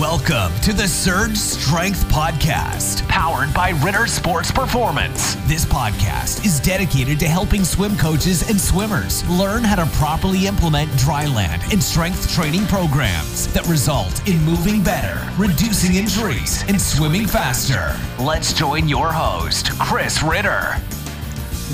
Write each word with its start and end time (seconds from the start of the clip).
Welcome 0.00 0.52
to 0.60 0.74
the 0.74 0.86
Surge 0.86 1.38
Strength 1.38 2.04
Podcast, 2.08 3.08
powered 3.08 3.54
by 3.54 3.70
Ritter 3.82 4.06
Sports 4.06 4.52
Performance. 4.52 5.36
This 5.46 5.64
podcast 5.64 6.44
is 6.44 6.60
dedicated 6.60 7.18
to 7.20 7.26
helping 7.26 7.64
swim 7.64 7.96
coaches 7.96 8.46
and 8.50 8.60
swimmers 8.60 9.26
learn 9.30 9.64
how 9.64 9.82
to 9.82 9.90
properly 9.96 10.46
implement 10.46 10.90
dryland 10.90 11.72
and 11.72 11.82
strength 11.82 12.30
training 12.30 12.66
programs 12.66 13.50
that 13.54 13.66
result 13.68 14.28
in 14.28 14.38
moving 14.44 14.82
better, 14.82 15.18
reducing 15.38 15.94
injuries, 15.94 16.62
and 16.68 16.78
swimming 16.78 17.26
faster. 17.26 17.96
Let's 18.22 18.52
join 18.52 18.88
your 18.88 19.10
host, 19.10 19.70
Chris 19.78 20.22
Ritter. 20.22 20.76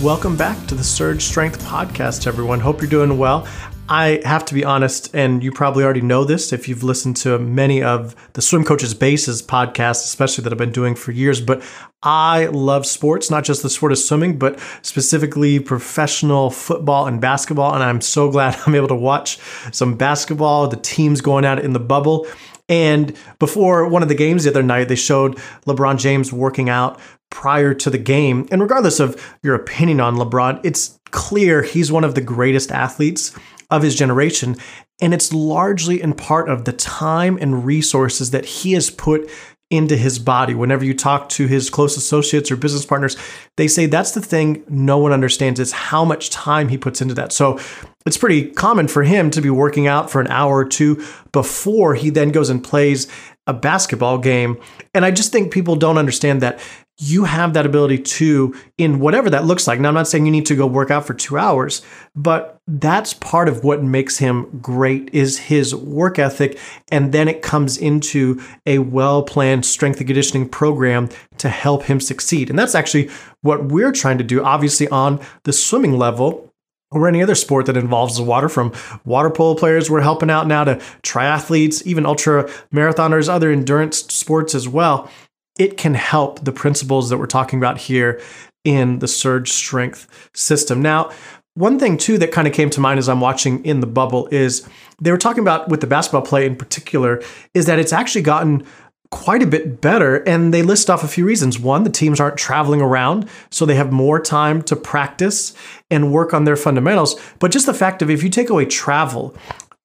Welcome 0.00 0.36
back 0.36 0.64
to 0.68 0.77
the 0.77 0.84
Surge 0.84 1.23
Strength 1.23 1.64
Podcast, 1.64 2.29
everyone. 2.29 2.61
Hope 2.61 2.80
you're 2.80 2.89
doing 2.89 3.18
well. 3.18 3.48
I 3.89 4.23
have 4.25 4.45
to 4.46 4.55
be 4.55 4.64
honest, 4.64 5.14
and 5.14 5.43
you 5.43 5.51
probably 5.51 5.85
already 5.85 6.01
know 6.01 6.25
this 6.25 6.53
if 6.53 6.69
you've 6.69 6.85
listened 6.85 7.17
to 7.19 7.39
many 7.39 7.82
of 7.82 8.14
the 8.32 8.41
Swim 8.41 8.64
Coaches 8.64 8.95
Bases 8.95 9.43
podcasts, 9.43 10.05
especially 10.05 10.45
that 10.45 10.53
I've 10.53 10.58
been 10.58 10.72
doing 10.72 10.95
for 10.95 11.11
years. 11.11 11.41
But 11.41 11.63
I 12.03 12.46
love 12.46 12.86
sports, 12.86 13.31
not 13.31 13.45
just 13.45 13.63
the 13.63 13.71
sport 13.71 13.93
of 13.93 13.99
swimming, 13.99 14.39
but 14.39 14.58
specifically 14.82 15.58
professional 15.58 16.50
football 16.50 17.07
and 17.07 17.21
basketball. 17.21 17.75
And 17.75 17.82
I'm 17.82 18.00
so 18.00 18.31
glad 18.31 18.58
I'm 18.67 18.75
able 18.75 18.89
to 18.89 18.95
watch 18.95 19.39
some 19.72 19.96
basketball, 19.96 20.69
the 20.69 20.77
teams 20.77 21.21
going 21.21 21.44
out 21.44 21.58
in 21.58 21.72
the 21.72 21.80
bubble. 21.80 22.27
And 22.69 23.14
before 23.39 23.86
one 23.89 24.03
of 24.03 24.08
the 24.08 24.14
games 24.14 24.44
the 24.44 24.50
other 24.50 24.63
night, 24.63 24.89
they 24.89 24.94
showed 24.94 25.36
LeBron 25.67 25.99
James 25.99 26.33
working 26.33 26.71
out 26.71 27.00
prior 27.30 27.75
to 27.75 27.91
the 27.91 27.99
game. 27.99 28.46
And 28.50 28.63
regardless 28.63 29.00
of 29.00 29.36
your 29.43 29.55
opinion 29.55 30.00
on 30.00 30.17
LeBron, 30.17 30.61
it's 30.63 30.99
clear 31.11 31.63
he's 31.63 31.93
one 31.93 32.05
of 32.05 32.14
the 32.14 32.20
greatest 32.20 32.70
athletes 32.72 33.34
of 33.72 33.83
his 33.83 33.97
generation. 33.97 34.56
And 35.00 35.12
it's 35.12 35.33
largely 35.33 36.00
in 36.00 36.12
part 36.12 36.48
of 36.48 36.64
the 36.64 36.72
time 36.72 37.39
and 37.41 37.64
resources 37.64 38.30
that 38.30 38.44
he 38.44 38.72
has 38.72 38.91
put 38.91 39.28
into 39.70 39.97
his 39.97 40.19
body. 40.19 40.55
Whenever 40.55 40.84
you 40.84 40.92
talk 40.92 41.30
to 41.30 41.47
his 41.47 41.70
close 41.70 41.97
associates 41.97 42.50
or 42.50 42.56
business 42.56 42.84
partners, 42.84 43.16
they 43.56 43.66
say 43.66 43.86
that's 43.86 44.10
the 44.10 44.20
thing 44.20 44.62
no 44.69 44.98
one 44.98 45.12
understands 45.12 45.58
is 45.58 45.72
how 45.72 46.05
much 46.05 46.28
time 46.28 46.69
he 46.69 46.77
puts 46.77 47.00
into 47.00 47.14
that. 47.14 47.32
So 47.32 47.58
it's 48.05 48.19
pretty 48.19 48.50
common 48.50 48.86
for 48.86 49.02
him 49.02 49.30
to 49.30 49.41
be 49.41 49.48
working 49.48 49.86
out 49.86 50.10
for 50.10 50.20
an 50.20 50.27
hour 50.27 50.58
or 50.58 50.64
two 50.66 51.02
before 51.32 51.94
he 51.94 52.10
then 52.10 52.28
goes 52.28 52.50
and 52.50 52.62
plays 52.62 53.08
a 53.47 53.54
basketball 53.54 54.19
game. 54.19 54.60
And 54.92 55.06
I 55.06 55.10
just 55.10 55.32
think 55.32 55.52
people 55.52 55.77
don't 55.77 55.98
understand 55.98 56.42
that 56.42 56.60
you 56.98 57.24
have 57.24 57.54
that 57.54 57.66
ability 57.66 57.98
to, 57.98 58.54
in 58.78 59.00
whatever 59.00 59.30
that 59.30 59.44
looks 59.44 59.66
like. 59.66 59.80
Now, 59.80 59.88
I'm 59.88 59.94
not 59.94 60.06
saying 60.06 60.26
you 60.26 60.32
need 60.32 60.46
to 60.46 60.56
go 60.56 60.66
work 60.66 60.90
out 60.90 61.06
for 61.06 61.14
two 61.14 61.38
hours, 61.38 61.82
but 62.14 62.58
that's 62.66 63.14
part 63.14 63.48
of 63.48 63.64
what 63.64 63.82
makes 63.82 64.18
him 64.18 64.58
great 64.60 65.12
is 65.12 65.38
his 65.38 65.74
work 65.74 66.18
ethic. 66.18 66.58
And 66.90 67.12
then 67.12 67.28
it 67.28 67.42
comes 67.42 67.78
into 67.78 68.40
a 68.66 68.78
well 68.78 69.22
planned 69.22 69.64
strength 69.64 69.98
and 69.98 70.06
conditioning 70.06 70.48
program 70.48 71.08
to 71.38 71.48
help 71.48 71.84
him 71.84 71.98
succeed. 71.98 72.50
And 72.50 72.58
that's 72.58 72.74
actually 72.74 73.10
what 73.40 73.66
we're 73.66 73.92
trying 73.92 74.18
to 74.18 74.24
do, 74.24 74.44
obviously, 74.44 74.86
on 74.88 75.20
the 75.44 75.52
swimming 75.52 75.98
level 75.98 76.52
or 76.92 77.08
any 77.08 77.22
other 77.22 77.34
sport 77.34 77.66
that 77.66 77.76
involves 77.76 78.16
the 78.16 78.22
water 78.22 78.48
from 78.48 78.72
water 79.04 79.30
polo 79.30 79.54
players 79.54 79.90
we're 79.90 80.02
helping 80.02 80.30
out 80.30 80.46
now 80.46 80.62
to 80.62 80.76
triathletes 81.02 81.82
even 81.86 82.04
ultra 82.04 82.44
marathoners 82.72 83.28
other 83.28 83.50
endurance 83.50 83.98
sports 84.12 84.54
as 84.54 84.68
well 84.68 85.10
it 85.58 85.77
can 85.77 85.95
help 85.95 86.45
the 86.45 86.53
principles 86.53 87.11
that 87.11 87.19
we're 87.19 87.27
talking 87.27 87.58
about 87.58 87.78
here 87.78 88.20
in 88.64 89.00
the 89.00 89.08
surge 89.08 89.50
strength 89.50 90.31
system. 90.34 90.81
Now, 90.81 91.11
one 91.55 91.78
thing 91.78 91.98
too 91.98 92.17
that 92.19 92.33
kind 92.33 92.48
of 92.48 92.55
came 92.55 92.70
to 92.70 92.81
mind 92.81 92.98
as 92.98 93.09
I'm 93.09 93.20
watching 93.20 93.64
in 93.64 93.81
the 93.81 93.86
bubble 93.86 94.27
is 94.28 94.67
they 95.00 95.11
were 95.11 95.19
talking 95.19 95.42
about 95.42 95.69
with 95.69 95.81
the 95.81 95.86
basketball 95.86 96.22
play 96.22 96.47
in 96.47 96.56
particular 96.56 97.22
is 97.53 97.67
that 97.67 97.78
it's 97.78 97.92
actually 97.92 98.22
gotten 98.22 98.64
quite 99.11 99.42
a 99.42 99.47
bit 99.47 99.83
better 99.83 100.17
and 100.27 100.55
they 100.55 100.62
list 100.62 100.89
off 100.89 101.05
a 101.05 101.09
few 101.09 101.27
reasons. 101.27 101.59
One, 101.59 101.84
the 101.84 101.91
teams 101.91 102.19
aren't 102.19 102.39
traveling 102.39 102.81
around, 102.81 103.28
so 103.50 103.66
they 103.66 103.75
have 103.75 103.93
more 103.93 104.19
time 104.19 104.62
to 104.62 104.75
practice 104.75 105.55
and 105.91 106.12
work 106.12 106.32
on 106.32 106.44
their 106.44 106.56
fundamentals. 106.56 107.21
But 107.38 107.50
just 107.50 107.66
the 107.66 107.75
fact 107.75 108.00
of 108.00 108.09
if 108.09 108.22
you 108.22 108.31
take 108.31 108.49
away 108.49 108.65
travel, 108.65 109.37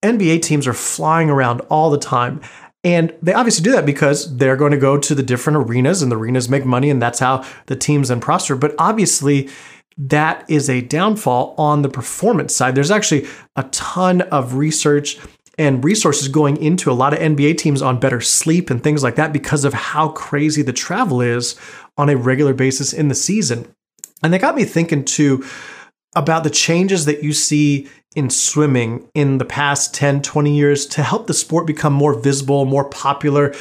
NBA 0.01 0.43
teams 0.43 0.65
are 0.65 0.73
flying 0.73 1.29
around 1.29 1.59
all 1.69 1.89
the 1.89 1.97
time 1.97 2.39
and 2.83 3.13
they 3.21 3.33
obviously 3.33 3.63
do 3.63 3.71
that 3.71 3.85
because 3.85 4.37
they're 4.37 4.55
going 4.55 4.71
to 4.71 4.77
go 4.77 4.97
to 4.97 5.15
the 5.15 5.23
different 5.23 5.57
arenas 5.57 6.01
and 6.01 6.11
the 6.11 6.17
arenas 6.17 6.47
make 6.47 6.65
money 6.65 6.89
and 6.89 7.01
that's 7.01 7.19
how 7.19 7.43
the 7.65 7.75
teams 7.75 8.09
then 8.09 8.21
prosper. 8.21 8.55
But 8.55 8.75
obviously, 8.77 9.49
that 9.97 10.45
is 10.47 10.69
a 10.69 10.81
downfall 10.81 11.55
on 11.57 11.81
the 11.81 11.89
performance 11.89 12.53
side. 12.53 12.75
There's 12.75 12.91
actually 12.91 13.27
a 13.55 13.63
ton 13.63 14.21
of 14.21 14.53
research 14.53 15.17
and 15.57 15.83
resources 15.83 16.27
going 16.27 16.57
into 16.57 16.91
a 16.91 16.93
lot 16.93 17.13
of 17.13 17.19
NBA 17.19 17.57
teams 17.57 17.81
on 17.81 17.99
better 17.99 18.21
sleep 18.21 18.69
and 18.69 18.83
things 18.83 19.03
like 19.03 19.15
that 19.15 19.33
because 19.33 19.65
of 19.65 19.73
how 19.73 20.09
crazy 20.09 20.61
the 20.61 20.73
travel 20.73 21.19
is 21.19 21.55
on 21.97 22.09
a 22.09 22.15
regular 22.15 22.53
basis 22.53 22.93
in 22.93 23.07
the 23.07 23.15
season. 23.15 23.67
And 24.21 24.31
that 24.33 24.41
got 24.41 24.55
me 24.55 24.65
thinking 24.65 25.03
too 25.03 25.43
about 26.15 26.43
the 26.43 26.49
changes 26.49 27.05
that 27.05 27.23
you 27.23 27.33
see 27.33 27.87
in 28.15 28.29
swimming 28.29 29.07
in 29.13 29.37
the 29.37 29.45
past 29.45 29.93
10, 29.93 30.21
20 30.21 30.55
years 30.55 30.85
to 30.87 31.03
help 31.03 31.27
the 31.27 31.33
sport 31.33 31.67
become 31.67 31.93
more 31.93 32.19
visible, 32.19 32.65
more 32.65 32.89
popular. 32.89 33.53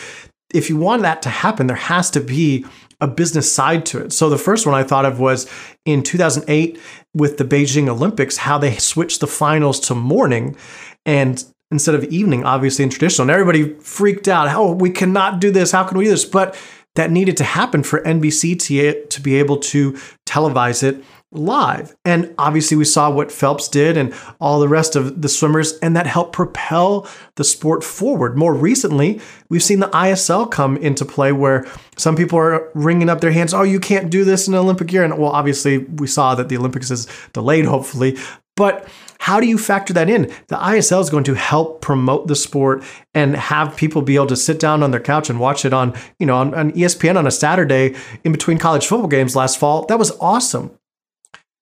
If 0.55 0.71
you 0.71 0.77
want 0.77 1.03
that 1.03 1.23
to 1.23 1.29
happen, 1.29 1.67
there 1.67 1.77
has 1.77 2.11
to 2.13 2.21
be 2.21 2.65
a 3.01 3.07
business 3.07 3.53
side 3.53 3.85
to 3.87 3.99
it. 3.99 4.13
So 4.13 4.31
the 4.31 4.39
first 4.39 4.65
one 4.65 4.75
I 4.75 4.83
thought 4.83 5.05
of 5.05 5.21
was 5.21 5.51
in 5.85 6.03
2008 6.03 6.81
with 7.15 7.37
the 7.37 7.45
Beijing 7.45 7.89
Olympics, 7.89 8.39
how 8.39 8.57
they 8.57 8.77
switched 8.77 9.21
the 9.21 9.27
finals 9.27 9.79
to 9.81 9.95
morning 9.95 10.57
and 11.05 11.45
instead 11.71 11.95
of 11.95 12.05
evening, 12.05 12.45
obviously 12.45 12.85
in 12.85 12.91
traditional. 12.91 13.25
And 13.25 13.31
everybody 13.31 13.75
freaked 13.81 14.29
out. 14.29 14.49
How 14.49 14.71
we 14.71 14.91
cannot 14.91 15.41
do 15.41 15.51
this? 15.51 15.73
How 15.73 15.85
can 15.85 15.99
we 15.99 16.05
do 16.05 16.11
this? 16.11 16.25
But 16.25 16.57
that 16.95 17.11
needed 17.11 17.37
to 17.37 17.45
happen 17.45 17.83
for 17.83 18.01
NBC 18.03 18.59
to, 18.61 19.07
to 19.07 19.21
be 19.21 19.37
able 19.37 19.59
to 19.59 19.93
televise 20.25 20.83
it 20.83 21.05
live. 21.33 21.97
And 22.05 22.35
obviously, 22.39 22.77
we 22.77 22.85
saw 22.85 23.11
what 23.11 23.33
Phelps 23.33 23.69
did 23.69 23.97
and 23.97 24.15
all 24.41 24.61
the 24.61 24.69
rest 24.69 24.97
of 24.97 25.23
the 25.23 25.29
swimmers, 25.29 25.79
and 25.81 25.97
that 25.97 26.07
helped 26.07 26.33
propel 26.33 27.09
the 27.35 27.45
sport 27.45 27.83
forward. 27.83 28.37
More 28.37 28.55
recently, 28.55 29.21
we've 29.49 29.63
seen 29.63 29.81
the 29.81 29.89
ISL 29.89 30.51
come 30.51 30.77
into 30.77 31.05
play 31.05 31.33
where 31.33 31.67
some 31.97 32.17
people 32.17 32.39
are 32.39 32.71
wringing 32.75 33.09
up 33.09 33.21
their 33.21 33.33
hands, 33.33 33.53
oh, 33.53 33.63
you 33.63 33.81
can't 33.81 34.11
do 34.11 34.25
this 34.25 34.49
in 34.49 34.55
Olympic 34.55 34.93
year. 34.93 35.05
And 35.05 35.19
well, 35.19 35.31
obviously, 35.31 35.79
we 35.79 36.07
saw 36.07 36.35
that 36.35 36.49
the 36.49 36.57
Olympics 36.57 36.91
is 36.91 37.07
delayed, 37.33 37.65
hopefully. 37.65 38.17
But 38.57 38.89
how 39.19 39.41
do 39.41 39.47
you 39.47 39.59
factor 39.59 39.93
that 39.93 40.09
in? 40.09 40.33
The 40.49 40.57
ISL 40.57 41.01
is 41.01 41.11
going 41.11 41.25
to 41.25 41.35
help 41.35 41.83
promote 41.83 42.27
the 42.27 42.37
sport 42.37 42.85
and 43.13 43.37
have 43.37 43.77
people 43.77 44.01
be 44.01 44.15
able 44.15 44.29
to 44.29 44.37
sit 44.37 44.59
down 44.59 44.83
on 44.83 44.93
their 44.93 45.01
couch 45.01 45.29
and 45.29 45.41
watch 45.41 45.65
it 45.65 45.73
on, 45.73 45.95
you 46.19 46.27
know, 46.27 46.37
on, 46.37 46.55
on 46.55 46.73
ESPN 46.73 47.17
on 47.17 47.27
a 47.27 47.31
Saturday 47.31 47.95
in 48.25 48.33
between 48.33 48.59
college 48.59 48.87
football 48.87 49.09
games 49.09 49.37
last 49.37 49.59
fall. 49.59 49.85
That 49.87 49.99
was 49.99 50.13
awesome. 50.21 50.71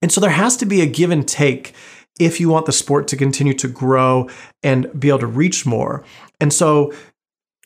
And 0.05 0.13
so 0.13 0.21
there 0.21 0.29
has 0.29 0.59
to 0.59 0.67
be 0.67 0.83
a 0.83 0.87
give 0.87 1.11
and 1.11 1.27
take 1.27 1.73
if 2.21 2.39
you 2.39 2.51
want 2.51 2.67
the 2.67 2.73
sport 2.73 3.09
to 3.09 3.17
continue 3.17 3.55
to 3.55 3.67
grow 3.67 4.29
and 4.63 4.87
be 5.01 5.09
able 5.09 5.21
to 5.21 5.27
reach 5.27 5.65
more. 5.65 6.05
And 6.39 6.53
so 6.53 6.93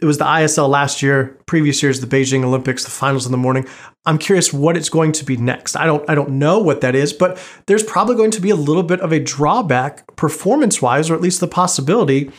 it 0.01 0.05
was 0.05 0.19
the 0.19 0.25
ISL 0.25 0.69
last 0.69 1.03
year, 1.03 1.37
previous 1.47 1.83
years 1.83 2.01
the 2.01 2.07
Beijing 2.07 2.45
Olympics, 2.45 2.85
the 2.85 2.93
finals 2.93 3.27
in 3.27 3.33
the 3.33 3.39
morning. 3.39 3.67
I'm 4.07 4.19
curious 4.19 4.53
what 4.53 4.77
it's 4.77 4.89
going 4.89 5.11
to 5.13 5.25
be 5.25 5.37
next. 5.37 5.75
I 5.75 5.85
don't 5.85 6.09
I 6.09 6.15
don't 6.15 6.31
know 6.31 6.61
what 6.61 6.81
that 6.83 6.95
is, 6.95 7.13
but 7.13 7.45
there's 7.67 7.83
probably 7.83 8.15
going 8.15 8.31
to 8.31 8.41
be 8.41 8.51
a 8.51 8.55
little 8.55 8.85
bit 8.85 9.01
of 9.01 9.11
a 9.11 9.19
drawback 9.19 10.15
performance-wise 10.15 11.11
or 11.11 11.17
at 11.17 11.21
least 11.21 11.41
the 11.41 11.49
possibility 11.49 12.31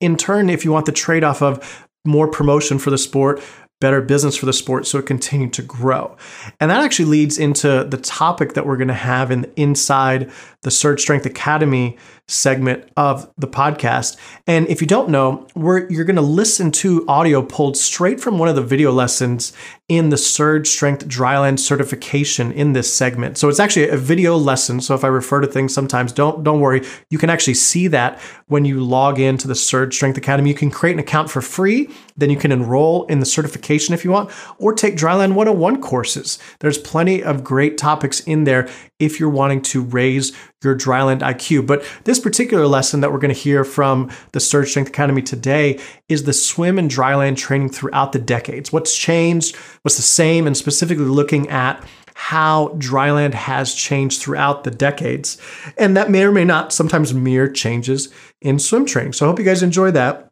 in 0.00 0.16
turn 0.16 0.50
if 0.50 0.64
you 0.64 0.70
want 0.70 0.86
the 0.86 0.92
trade-off 0.92 1.42
of 1.42 1.88
more 2.06 2.28
promotion 2.28 2.78
for 2.78 2.90
the 2.90 2.96
sport 2.96 3.42
better 3.80 4.00
business 4.00 4.36
for 4.36 4.46
the 4.46 4.52
sport 4.52 4.86
so 4.86 4.98
it 4.98 5.06
continued 5.06 5.52
to 5.52 5.62
grow. 5.62 6.16
And 6.60 6.70
that 6.70 6.80
actually 6.80 7.06
leads 7.06 7.38
into 7.38 7.84
the 7.84 7.98
topic 7.98 8.54
that 8.54 8.66
we're 8.66 8.76
going 8.76 8.88
to 8.88 8.94
have 8.94 9.30
in 9.30 9.50
inside 9.56 10.30
the 10.62 10.70
Surge 10.70 11.00
Strength 11.00 11.26
Academy 11.26 11.96
segment 12.28 12.88
of 12.96 13.28
the 13.36 13.48
podcast. 13.48 14.16
And 14.46 14.68
if 14.68 14.80
you 14.80 14.86
don't 14.86 15.08
know, 15.08 15.46
we're, 15.56 15.90
you're 15.90 16.04
going 16.04 16.16
to 16.16 16.22
listen 16.22 16.70
to 16.72 17.04
audio 17.08 17.42
pulled 17.42 17.76
straight 17.76 18.20
from 18.20 18.38
one 18.38 18.48
of 18.48 18.54
the 18.54 18.62
video 18.62 18.92
lessons 18.92 19.52
in 19.88 20.10
the 20.10 20.18
Surge 20.18 20.68
Strength 20.68 21.08
Dryland 21.08 21.58
certification 21.58 22.52
in 22.52 22.74
this 22.74 22.92
segment. 22.94 23.38
So 23.38 23.48
it's 23.48 23.58
actually 23.58 23.88
a 23.88 23.96
video 23.96 24.36
lesson. 24.36 24.82
So 24.82 24.94
if 24.94 25.02
I 25.02 25.08
refer 25.08 25.40
to 25.40 25.46
things 25.46 25.72
sometimes, 25.72 26.12
don't 26.12 26.44
don't 26.44 26.60
worry. 26.60 26.86
You 27.08 27.16
can 27.16 27.30
actually 27.30 27.54
see 27.54 27.88
that 27.88 28.20
when 28.48 28.66
you 28.66 28.80
log 28.80 29.18
into 29.18 29.48
the 29.48 29.54
Surge 29.54 29.94
Strength 29.94 30.18
Academy. 30.18 30.50
You 30.50 30.54
can 30.54 30.70
create 30.70 30.92
an 30.92 30.98
account 30.98 31.30
for 31.30 31.40
free. 31.40 31.88
Then 32.16 32.28
you 32.28 32.36
can 32.36 32.52
enroll 32.52 33.06
in 33.06 33.20
the 33.20 33.26
certification 33.26 33.94
if 33.94 34.04
you 34.04 34.10
want, 34.10 34.30
or 34.58 34.74
take 34.74 34.94
Dryland 34.94 35.34
101 35.34 35.80
courses. 35.80 36.38
There's 36.60 36.78
plenty 36.78 37.22
of 37.22 37.42
great 37.42 37.78
topics 37.78 38.20
in 38.20 38.44
there 38.44 38.68
if 38.98 39.18
you're 39.18 39.30
wanting 39.30 39.62
to 39.62 39.82
raise 39.82 40.36
your 40.62 40.76
dryland 40.76 41.20
IQ. 41.20 41.66
But 41.66 41.84
this 42.04 42.18
particular 42.18 42.66
lesson 42.66 43.00
that 43.00 43.12
we're 43.12 43.18
going 43.18 43.34
to 43.34 43.40
hear 43.40 43.64
from 43.64 44.10
the 44.32 44.40
Surge 44.40 44.70
Strength 44.70 44.88
Academy 44.88 45.22
today 45.22 45.78
is 46.08 46.24
the 46.24 46.32
swim 46.32 46.78
and 46.78 46.90
dryland 46.90 47.36
training 47.36 47.70
throughout 47.70 48.12
the 48.12 48.18
decades. 48.18 48.72
What's 48.72 48.96
changed, 48.96 49.54
what's 49.82 49.96
the 49.96 50.02
same, 50.02 50.46
and 50.46 50.56
specifically 50.56 51.04
looking 51.04 51.48
at 51.48 51.84
how 52.14 52.68
dryland 52.78 53.32
has 53.34 53.72
changed 53.74 54.20
throughout 54.20 54.64
the 54.64 54.72
decades. 54.72 55.38
And 55.76 55.96
that 55.96 56.10
may 56.10 56.24
or 56.24 56.32
may 56.32 56.44
not 56.44 56.72
sometimes 56.72 57.14
mirror 57.14 57.48
changes 57.48 58.12
in 58.40 58.58
swim 58.58 58.86
training. 58.86 59.12
So 59.12 59.24
I 59.24 59.28
hope 59.28 59.38
you 59.38 59.44
guys 59.44 59.62
enjoy 59.62 59.92
that. 59.92 60.28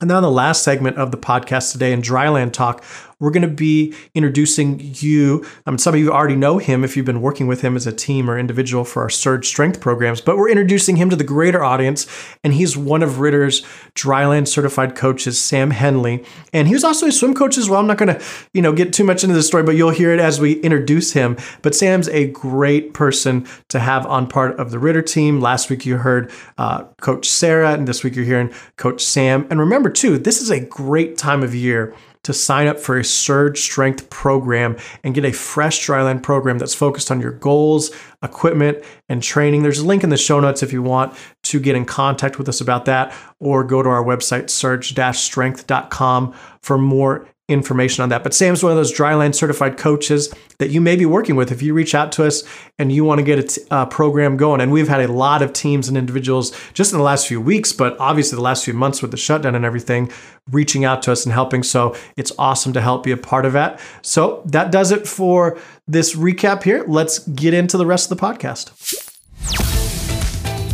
And 0.00 0.10
then 0.10 0.18
on 0.18 0.22
the 0.22 0.30
last 0.30 0.62
segment 0.62 0.96
of 0.96 1.10
the 1.10 1.16
podcast 1.16 1.72
today 1.72 1.92
in 1.92 2.02
Dryland 2.02 2.52
Talk, 2.52 2.84
we're 3.24 3.30
going 3.30 3.42
to 3.42 3.48
be 3.48 3.94
introducing 4.14 4.78
you. 4.96 5.44
I 5.66 5.70
mean, 5.70 5.78
some 5.78 5.94
of 5.94 6.00
you 6.00 6.12
already 6.12 6.36
know 6.36 6.58
him 6.58 6.84
if 6.84 6.94
you've 6.94 7.06
been 7.06 7.22
working 7.22 7.46
with 7.46 7.62
him 7.62 7.74
as 7.74 7.86
a 7.86 7.92
team 7.92 8.28
or 8.28 8.38
individual 8.38 8.84
for 8.84 9.02
our 9.02 9.08
Surge 9.08 9.46
Strength 9.46 9.80
programs, 9.80 10.20
but 10.20 10.36
we're 10.36 10.50
introducing 10.50 10.96
him 10.96 11.08
to 11.08 11.16
the 11.16 11.24
greater 11.24 11.64
audience. 11.64 12.06
And 12.44 12.52
he's 12.52 12.76
one 12.76 13.02
of 13.02 13.20
Ritter's 13.20 13.62
Dryland 13.94 14.46
certified 14.46 14.94
coaches, 14.94 15.40
Sam 15.40 15.70
Henley. 15.70 16.22
And 16.52 16.68
he 16.68 16.74
was 16.74 16.84
also 16.84 17.06
a 17.06 17.12
swim 17.12 17.34
coach 17.34 17.56
as 17.56 17.70
well. 17.70 17.80
I'm 17.80 17.86
not 17.86 17.96
going 17.96 18.14
to, 18.14 18.22
you 18.52 18.60
know, 18.60 18.72
get 18.72 18.92
too 18.92 19.04
much 19.04 19.24
into 19.24 19.34
the 19.34 19.42
story, 19.42 19.62
but 19.62 19.74
you'll 19.74 19.90
hear 19.90 20.12
it 20.12 20.20
as 20.20 20.38
we 20.38 20.60
introduce 20.60 21.12
him. 21.12 21.38
But 21.62 21.74
Sam's 21.74 22.08
a 22.10 22.26
great 22.28 22.92
person 22.92 23.46
to 23.68 23.78
have 23.78 24.04
on 24.04 24.26
part 24.26 24.60
of 24.60 24.70
the 24.70 24.78
Ritter 24.78 25.02
team. 25.02 25.40
Last 25.40 25.70
week 25.70 25.86
you 25.86 25.96
heard 25.96 26.30
uh, 26.58 26.84
Coach 27.00 27.26
Sarah, 27.26 27.72
and 27.72 27.88
this 27.88 28.04
week 28.04 28.16
you're 28.16 28.26
hearing 28.26 28.52
Coach 28.76 29.02
Sam. 29.02 29.46
And 29.48 29.58
remember, 29.58 29.88
too, 29.88 30.18
this 30.18 30.42
is 30.42 30.50
a 30.50 30.60
great 30.60 31.16
time 31.16 31.42
of 31.42 31.54
year 31.54 31.94
to 32.24 32.32
sign 32.32 32.66
up 32.66 32.78
for 32.78 32.98
a 32.98 33.04
Surge 33.04 33.60
Strength 33.60 34.10
program 34.10 34.76
and 35.02 35.14
get 35.14 35.24
a 35.24 35.32
fresh 35.32 35.86
dryland 35.86 36.22
program 36.22 36.58
that's 36.58 36.74
focused 36.74 37.10
on 37.10 37.20
your 37.20 37.32
goals, 37.32 37.90
equipment, 38.22 38.84
and 39.08 39.22
training. 39.22 39.62
There's 39.62 39.78
a 39.78 39.86
link 39.86 40.02
in 40.02 40.10
the 40.10 40.16
show 40.16 40.40
notes 40.40 40.62
if 40.62 40.72
you 40.72 40.82
want 40.82 41.16
to 41.44 41.60
get 41.60 41.76
in 41.76 41.84
contact 41.84 42.38
with 42.38 42.48
us 42.48 42.60
about 42.60 42.86
that, 42.86 43.14
or 43.38 43.62
go 43.62 43.82
to 43.82 43.88
our 43.88 44.02
website, 44.02 44.50
surge-strength.com 44.50 46.34
for 46.60 46.78
more 46.78 47.28
information 47.48 48.02
on 48.02 48.08
that. 48.08 48.22
But 48.22 48.32
Sam's 48.32 48.62
one 48.62 48.72
of 48.72 48.76
those 48.76 48.92
dryland 48.92 49.34
certified 49.34 49.76
coaches 49.76 50.32
that 50.58 50.70
you 50.70 50.80
may 50.80 50.96
be 50.96 51.04
working 51.04 51.36
with 51.36 51.52
if 51.52 51.60
you 51.60 51.74
reach 51.74 51.94
out 51.94 52.10
to 52.12 52.24
us 52.24 52.42
and 52.78 52.90
you 52.90 53.04
want 53.04 53.18
to 53.18 53.24
get 53.24 53.38
a 53.38 53.42
t- 53.42 53.62
uh, 53.70 53.84
program 53.86 54.38
going. 54.38 54.62
And 54.62 54.72
we've 54.72 54.88
had 54.88 55.02
a 55.02 55.12
lot 55.12 55.42
of 55.42 55.52
teams 55.52 55.86
and 55.88 55.96
individuals 55.96 56.58
just 56.72 56.92
in 56.92 56.98
the 56.98 57.04
last 57.04 57.28
few 57.28 57.40
weeks, 57.40 57.72
but 57.72 57.98
obviously 57.98 58.36
the 58.36 58.42
last 58.42 58.64
few 58.64 58.72
months 58.72 59.02
with 59.02 59.10
the 59.10 59.18
shutdown 59.18 59.54
and 59.54 59.64
everything, 59.64 60.10
reaching 60.50 60.86
out 60.86 61.02
to 61.02 61.12
us 61.12 61.26
and 61.26 61.34
helping. 61.34 61.62
So 61.62 61.94
it's 62.16 62.32
awesome 62.38 62.72
to 62.72 62.80
help 62.80 63.02
be 63.02 63.12
a 63.12 63.16
part 63.16 63.44
of 63.44 63.52
that. 63.52 63.78
So 64.00 64.42
that 64.46 64.72
does 64.72 64.90
it 64.90 65.06
for 65.06 65.58
this 65.86 66.14
recap 66.16 66.62
here. 66.62 66.84
Let's 66.88 67.18
get 67.18 67.52
into 67.52 67.76
the 67.76 67.86
rest 67.86 68.10
of 68.10 68.16
the 68.16 68.24
podcast. 68.24 68.72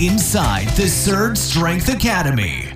Inside 0.01 0.69
the 0.77 0.87
Surge 0.87 1.37
Strength 1.37 1.93
Academy 1.93 2.70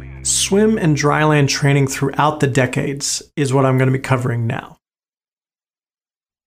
swim 0.45 0.77
and 0.77 0.97
dryland 0.97 1.49
training 1.49 1.87
throughout 1.87 2.41
the 2.41 2.47
decades 2.47 3.23
is 3.37 3.53
what 3.53 3.65
I'm 3.65 3.79
going 3.79 3.91
to 3.91 3.99
be 3.99 4.03
covering 4.03 4.47
now. 4.47 4.77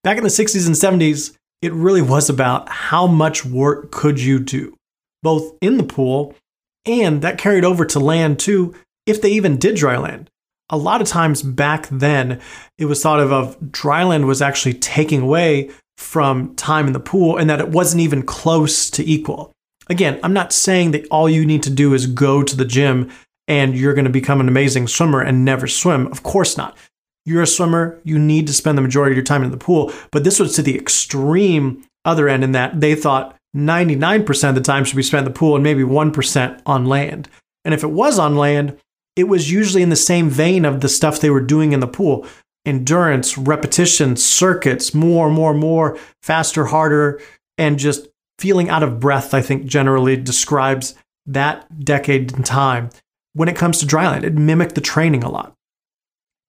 Back 0.04 0.16
in 0.16 0.22
the 0.22 0.30
60s 0.30 0.66
and 0.66 1.00
70s, 1.00 1.34
it 1.60 1.72
really 1.72 2.02
was 2.02 2.30
about 2.30 2.68
how 2.68 3.06
much 3.06 3.44
work 3.44 3.90
could 3.90 4.20
you 4.20 4.38
do, 4.38 4.76
both 5.22 5.56
in 5.60 5.76
the 5.76 5.82
pool 5.82 6.36
and 6.86 7.22
that 7.22 7.38
carried 7.38 7.64
over 7.64 7.84
to 7.84 7.98
land 7.98 8.38
too, 8.38 8.74
if 9.06 9.20
they 9.20 9.30
even 9.30 9.58
did 9.58 9.76
dryland. 9.76 10.28
A 10.70 10.76
lot 10.76 11.00
of 11.00 11.08
times 11.08 11.42
back 11.42 11.88
then, 11.88 12.40
it 12.78 12.84
was 12.84 13.02
thought 13.02 13.20
of, 13.20 13.32
of 13.32 13.58
dryland 13.60 14.26
was 14.26 14.40
actually 14.40 14.74
taking 14.74 15.22
away 15.22 15.70
from 15.96 16.54
time 16.54 16.86
in 16.86 16.92
the 16.92 17.00
pool 17.00 17.36
and 17.36 17.50
that 17.50 17.60
it 17.60 17.70
wasn't 17.70 18.02
even 18.02 18.22
close 18.22 18.88
to 18.90 19.04
equal. 19.04 19.52
Again, 19.90 20.20
I'm 20.22 20.34
not 20.34 20.52
saying 20.52 20.92
that 20.92 21.08
all 21.10 21.28
you 21.28 21.44
need 21.44 21.62
to 21.64 21.70
do 21.70 21.94
is 21.94 22.06
go 22.06 22.42
to 22.42 22.54
the 22.54 22.64
gym 22.64 23.10
and 23.48 23.74
you're 23.74 23.94
going 23.94 24.04
to 24.04 24.10
become 24.10 24.40
an 24.40 24.46
amazing 24.48 24.86
swimmer 24.86 25.20
and 25.20 25.44
never 25.44 25.66
swim. 25.66 26.06
Of 26.08 26.22
course 26.22 26.56
not. 26.56 26.76
You're 27.24 27.42
a 27.42 27.46
swimmer, 27.46 28.00
you 28.04 28.18
need 28.18 28.46
to 28.46 28.52
spend 28.52 28.78
the 28.78 28.82
majority 28.82 29.12
of 29.12 29.16
your 29.16 29.24
time 29.24 29.42
in 29.42 29.50
the 29.50 29.56
pool. 29.56 29.92
But 30.12 30.24
this 30.24 30.38
was 30.38 30.54
to 30.54 30.62
the 30.62 30.76
extreme 30.76 31.84
other 32.04 32.28
end 32.28 32.44
in 32.44 32.52
that 32.52 32.80
they 32.80 32.94
thought 32.94 33.36
99% 33.56 34.48
of 34.48 34.54
the 34.54 34.60
time 34.60 34.84
should 34.84 34.96
be 34.96 35.02
spent 35.02 35.26
in 35.26 35.32
the 35.32 35.38
pool 35.38 35.54
and 35.54 35.64
maybe 35.64 35.82
1% 35.82 36.62
on 36.64 36.86
land. 36.86 37.28
And 37.64 37.74
if 37.74 37.82
it 37.82 37.88
was 37.88 38.18
on 38.18 38.36
land, 38.36 38.78
it 39.16 39.24
was 39.24 39.50
usually 39.50 39.82
in 39.82 39.88
the 39.88 39.96
same 39.96 40.30
vein 40.30 40.64
of 40.64 40.80
the 40.80 40.88
stuff 40.88 41.20
they 41.20 41.30
were 41.30 41.40
doing 41.40 41.72
in 41.72 41.80
the 41.80 41.86
pool 41.86 42.26
endurance, 42.64 43.38
repetition, 43.38 44.14
circuits, 44.14 44.92
more, 44.92 45.30
more, 45.30 45.54
more, 45.54 45.96
faster, 46.22 46.66
harder, 46.66 47.18
and 47.56 47.78
just 47.78 48.08
feeling 48.38 48.68
out 48.68 48.82
of 48.82 49.00
breath, 49.00 49.32
I 49.32 49.40
think 49.40 49.64
generally 49.64 50.16
describes 50.16 50.94
that 51.24 51.82
decade 51.82 52.32
in 52.32 52.42
time 52.42 52.90
when 53.38 53.48
it 53.48 53.56
comes 53.56 53.78
to 53.78 53.86
dryland. 53.86 54.24
It 54.24 54.34
mimicked 54.34 54.74
the 54.74 54.80
training 54.80 55.22
a 55.22 55.30
lot. 55.30 55.54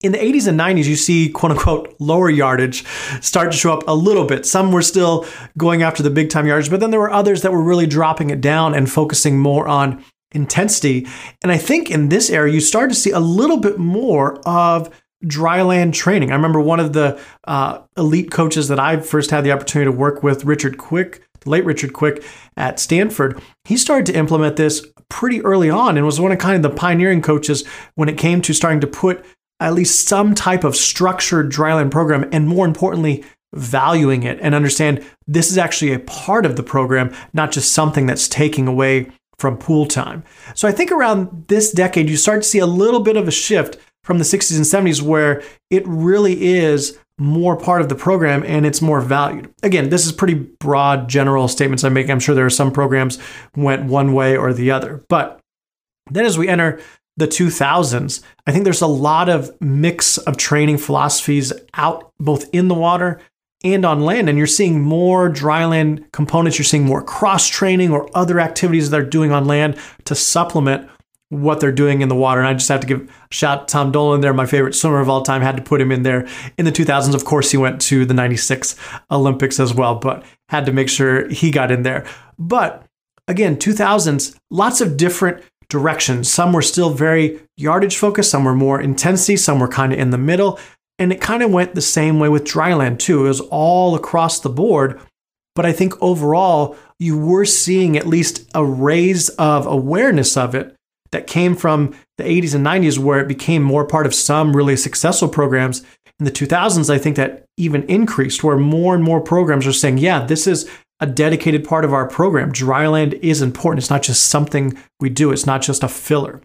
In 0.02 0.12
the 0.12 0.18
80s 0.18 0.48
and 0.48 0.60
90s, 0.60 0.86
you 0.86 0.96
see 0.96 1.30
quote 1.30 1.52
unquote 1.52 1.96
lower 2.00 2.30
yardage 2.30 2.84
start 3.22 3.52
to 3.52 3.58
show 3.58 3.74
up 3.74 3.84
a 3.88 3.94
little 3.94 4.26
bit. 4.26 4.46
Some 4.46 4.72
were 4.72 4.82
still 4.82 5.28
going 5.58 5.84
after 5.84 6.02
the 6.02 6.10
big 6.10 6.30
time 6.30 6.48
yardage, 6.48 6.72
but 6.72 6.80
then 6.80 6.90
there 6.90 7.00
were 7.00 7.12
others 7.12 7.44
that 7.44 7.52
were 7.52 7.62
really 7.62 7.86
dropping 7.86 8.32
it 8.32 8.42
down 8.42 8.74
and 8.74 8.90
focusing 8.90 9.38
more 9.38 9.68
on 9.68 10.04
intensity. 10.32 11.08
And 11.44 11.52
I 11.52 11.58
think 11.58 11.92
in 11.92 12.10
this 12.10 12.30
era, 12.32 12.52
you 12.52 12.60
start 12.60 12.90
to 12.90 12.96
see 12.96 13.12
a 13.12 13.20
little 13.20 13.58
bit 13.58 13.78
more 13.78 14.40
of 14.48 14.90
dryland 15.26 15.94
training. 15.94 16.32
I 16.32 16.36
remember 16.36 16.62
one 16.62 16.80
of 16.80 16.94
the 16.94 17.20
uh, 17.44 17.82
elite 17.98 18.32
coaches 18.32 18.68
that 18.70 18.80
I 18.80 18.98
first 18.98 19.30
had 19.30 19.44
the 19.44 19.52
opportunity 19.52 19.92
to 19.92 19.96
work 19.96 20.24
with, 20.24 20.46
Richard 20.46 20.78
Quick, 20.78 21.22
the 21.42 21.50
late 21.50 21.66
Richard 21.66 21.94
Quick 21.94 22.24
at 22.58 22.80
Stanford, 22.80 23.42
he 23.66 23.78
started 23.78 24.06
to 24.08 24.18
implement 24.18 24.56
this 24.56 24.86
pretty 25.10 25.42
early 25.42 25.70
on 25.70 25.98
and 25.98 26.06
was 26.06 26.20
one 26.20 26.32
of 26.32 26.38
kind 26.38 26.56
of 26.56 26.72
the 26.72 26.76
pioneering 26.76 27.22
coaches 27.22 27.66
when 27.96 28.10
it 28.10 28.18
came 28.18 28.42
to 28.42 28.54
starting 28.54 28.80
to 28.80 28.88
put 28.88 29.26
at 29.60 29.74
least 29.74 30.08
some 30.08 30.36
type 30.36 30.64
of 30.64 30.76
structured 30.76 31.52
dryland 31.52 31.92
program 31.92 32.28
and 32.32 32.48
more 32.48 32.66
importantly 32.66 33.24
valuing 33.54 34.24
it 34.24 34.40
and 34.42 34.54
understand 34.54 35.04
this 35.28 35.50
is 35.50 35.58
actually 35.58 35.92
a 35.92 36.00
part 36.00 36.46
of 36.46 36.56
the 36.56 36.64
program 36.64 37.12
not 37.34 37.52
just 37.52 37.74
something 37.74 38.06
that's 38.06 38.28
taking 38.28 38.68
away 38.68 39.10
from 39.40 39.58
pool 39.58 39.86
time. 39.86 40.24
So 40.54 40.68
i 40.68 40.72
think 40.72 40.92
around 40.92 41.46
this 41.48 41.72
decade 41.72 42.10
you 42.10 42.18
start 42.18 42.44
to 42.44 42.48
see 42.48 42.60
a 42.60 42.68
little 42.68 43.00
bit 43.00 43.18
of 43.18 43.28
a 43.28 43.32
shift 43.32 43.78
from 44.04 44.18
the 44.18 44.24
60s 44.24 44.56
and 44.56 44.66
70s 44.66 45.02
where 45.02 45.44
it 45.70 45.88
really 45.88 46.56
is 46.56 46.98
more 47.20 47.58
part 47.58 47.82
of 47.82 47.90
the 47.90 47.96
program 47.96 48.44
and 48.44 48.66
it's 48.66 48.82
more 48.82 49.02
valued. 49.02 49.54
Again, 49.62 49.90
this 49.90 50.06
is 50.06 50.12
pretty 50.12 50.36
broad 50.36 51.10
general 51.10 51.48
statements 51.48 51.84
I'm 51.84 51.94
making. 51.94 52.12
I'm 52.12 52.20
sure 52.20 52.34
there 52.34 52.46
are 52.46 52.50
some 52.50 52.72
programs 52.72 53.20
went 53.56 53.86
one 53.86 54.14
way 54.14 54.38
or 54.38 54.54
the 54.54 54.72
other. 54.72 55.04
But 55.10 55.40
then 56.10 56.26
as 56.26 56.38
we 56.38 56.48
enter 56.48 56.80
the 57.18 57.28
2000s, 57.28 58.24
I 58.48 58.52
think 58.52 58.64
there's 58.64 58.82
a 58.82 58.88
lot 58.88 59.28
of 59.28 59.52
mix 59.62 60.18
of 60.18 60.38
training 60.38 60.78
philosophies 60.78 61.52
out 61.74 62.14
both 62.20 62.50
in 62.54 62.70
the 62.70 62.76
water 62.76 63.20
and 63.64 63.86
on 63.86 64.02
land. 64.02 64.30
And 64.30 64.38
you're 64.38 64.48
seeing 64.48 64.82
more 64.82 65.30
dryland 65.30 66.10
components. 66.14 66.58
You're 66.58 66.64
seeing 66.64 66.86
more 66.86 67.04
cross 67.04 67.48
training 67.48 67.92
or 67.92 68.10
other 68.14 68.40
activities 68.40 68.90
that 68.90 68.98
they're 68.98 69.10
doing 69.10 69.34
on 69.34 69.46
land 69.46 69.78
to 70.06 70.16
supplement 70.16 70.90
what 71.30 71.60
they're 71.60 71.72
doing 71.72 72.02
in 72.02 72.10
the 72.10 72.16
water. 72.16 72.42
And 72.42 72.50
I 72.50 72.54
just 72.54 72.70
have 72.70 72.82
to 72.82 72.88
give 72.88 73.02
a 73.02 73.34
shout 73.34 73.68
to 73.68 73.72
Tom 73.72 73.92
Dolan 73.92 74.22
there, 74.22 74.34
my 74.34 74.46
favorite 74.46 74.76
swimmer 74.76 75.00
of 75.00 75.10
all 75.10 75.22
time. 75.22 75.42
Had 75.42 75.58
to 75.58 75.64
put 75.64 75.80
him 75.80 75.92
in 75.92 76.04
there 76.04 76.28
in 76.58 76.66
the 76.66 76.72
2000s. 76.72 77.14
Of 77.14 77.26
course, 77.26 77.52
he 77.52 77.58
went 77.58 77.80
to 77.82 78.06
the 78.06 78.14
96 78.14 78.76
Olympics 79.12 79.60
as 79.60 79.74
well, 79.74 79.96
but 79.96 80.24
had 80.50 80.66
to 80.66 80.74
make 80.74 80.90
sure 80.90 81.30
he 81.30 81.52
got 81.52 81.72
in 81.72 81.84
there. 81.84 82.06
But 82.38 82.84
again, 83.28 83.58
2000s, 83.58 84.36
lots 84.50 84.82
of 84.82 84.98
different 84.98 85.44
directions. 85.70 86.30
Some 86.30 86.52
were 86.52 86.64
still 86.64 86.90
very 86.90 87.40
yardage 87.56 87.98
focused, 87.98 88.32
some 88.32 88.44
were 88.44 88.56
more 88.56 88.82
intensity, 88.82 89.38
some 89.38 89.60
were 89.60 89.68
kind 89.68 89.94
of 89.94 90.00
in 90.00 90.10
the 90.10 90.18
middle. 90.18 90.60
And 90.98 91.14
it 91.14 91.22
kind 91.22 91.44
of 91.44 91.52
went 91.52 91.76
the 91.76 91.82
same 91.82 92.20
way 92.20 92.28
with 92.28 92.44
dryland 92.44 93.00
too. 93.00 93.26
It 93.26 93.30
was 93.30 93.40
all 93.40 93.96
across 93.96 94.40
the 94.40 94.50
board. 94.50 95.00
But 95.56 95.66
I 95.66 95.72
think 95.72 96.02
overall, 96.02 96.76
you 96.98 97.18
were 97.18 97.46
seeing 97.46 97.98
at 97.98 98.08
least 98.08 98.50
a 98.54 98.66
raise 98.66 99.30
of 99.30 99.66
awareness 99.66 100.36
of 100.36 100.56
it 100.56 100.76
that 101.12 101.28
came 101.28 101.56
from 101.56 101.96
the 102.18 102.24
80s 102.24 102.56
and 102.56 102.66
90s, 102.66 102.98
where 102.98 103.20
it 103.20 103.28
became 103.28 103.64
more 103.64 103.86
part 103.86 104.06
of 104.06 104.14
some 104.14 104.56
really 104.56 104.76
successful 104.76 105.28
programs. 105.28 105.84
In 106.20 106.26
the 106.26 106.32
2000s, 106.32 106.90
I 106.90 106.98
think 106.98 107.16
that 107.16 107.46
even 107.58 107.84
increased, 107.84 108.44
where 108.44 108.58
more 108.58 108.94
and 108.96 109.04
more 109.04 109.22
programs 109.22 109.66
are 109.66 109.74
saying, 109.74 109.98
yeah, 109.98 110.26
this 110.26 110.48
is 110.48 110.70
a 111.00 111.08
dedicated 111.08 111.64
part 111.64 111.86
of 111.86 111.94
our 111.94 112.08
program. 112.08 112.52
Dryland 112.52 113.14
is 113.22 113.42
important. 113.42 113.82
It's 113.82 113.90
not 113.90 114.04
just 114.04 114.28
something 114.28 114.78
we 115.00 115.10
do, 115.10 115.32
it's 115.32 115.46
not 115.46 115.62
just 115.62 115.84
a 115.84 115.88
filler. 115.88 116.42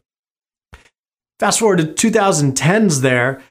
Fast 1.41 1.59
forward 1.59 1.79
to 1.79 2.09
2010s, 2.09 3.01
there, 3.01 3.43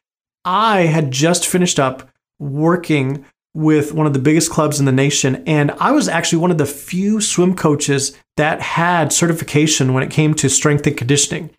I 0.46 0.82
had 0.82 1.12
just 1.12 1.46
finished 1.46 1.80
up 1.80 2.10
working 2.40 3.26
with 3.54 3.94
one 3.94 4.08
of 4.08 4.14
the 4.14 4.20
biggest 4.20 4.50
clubs 4.50 4.80
in 4.80 4.86
the 4.86 4.92
nation. 4.92 5.44
And 5.46 5.72
I 5.80 5.92
was 5.92 6.08
actually 6.08 6.40
one 6.40 6.52
of 6.52 6.58
the 6.58 6.66
few 6.66 7.22
swim 7.22 7.56
coaches 7.56 8.18
that 8.38 8.62
had 8.62 9.14
certification 9.14 9.94
when 9.94 10.04
it 10.04 10.12
came 10.12 10.34
to 10.36 10.50
strength 10.50 10.88
and 10.88 10.98
conditioning. 10.98 11.52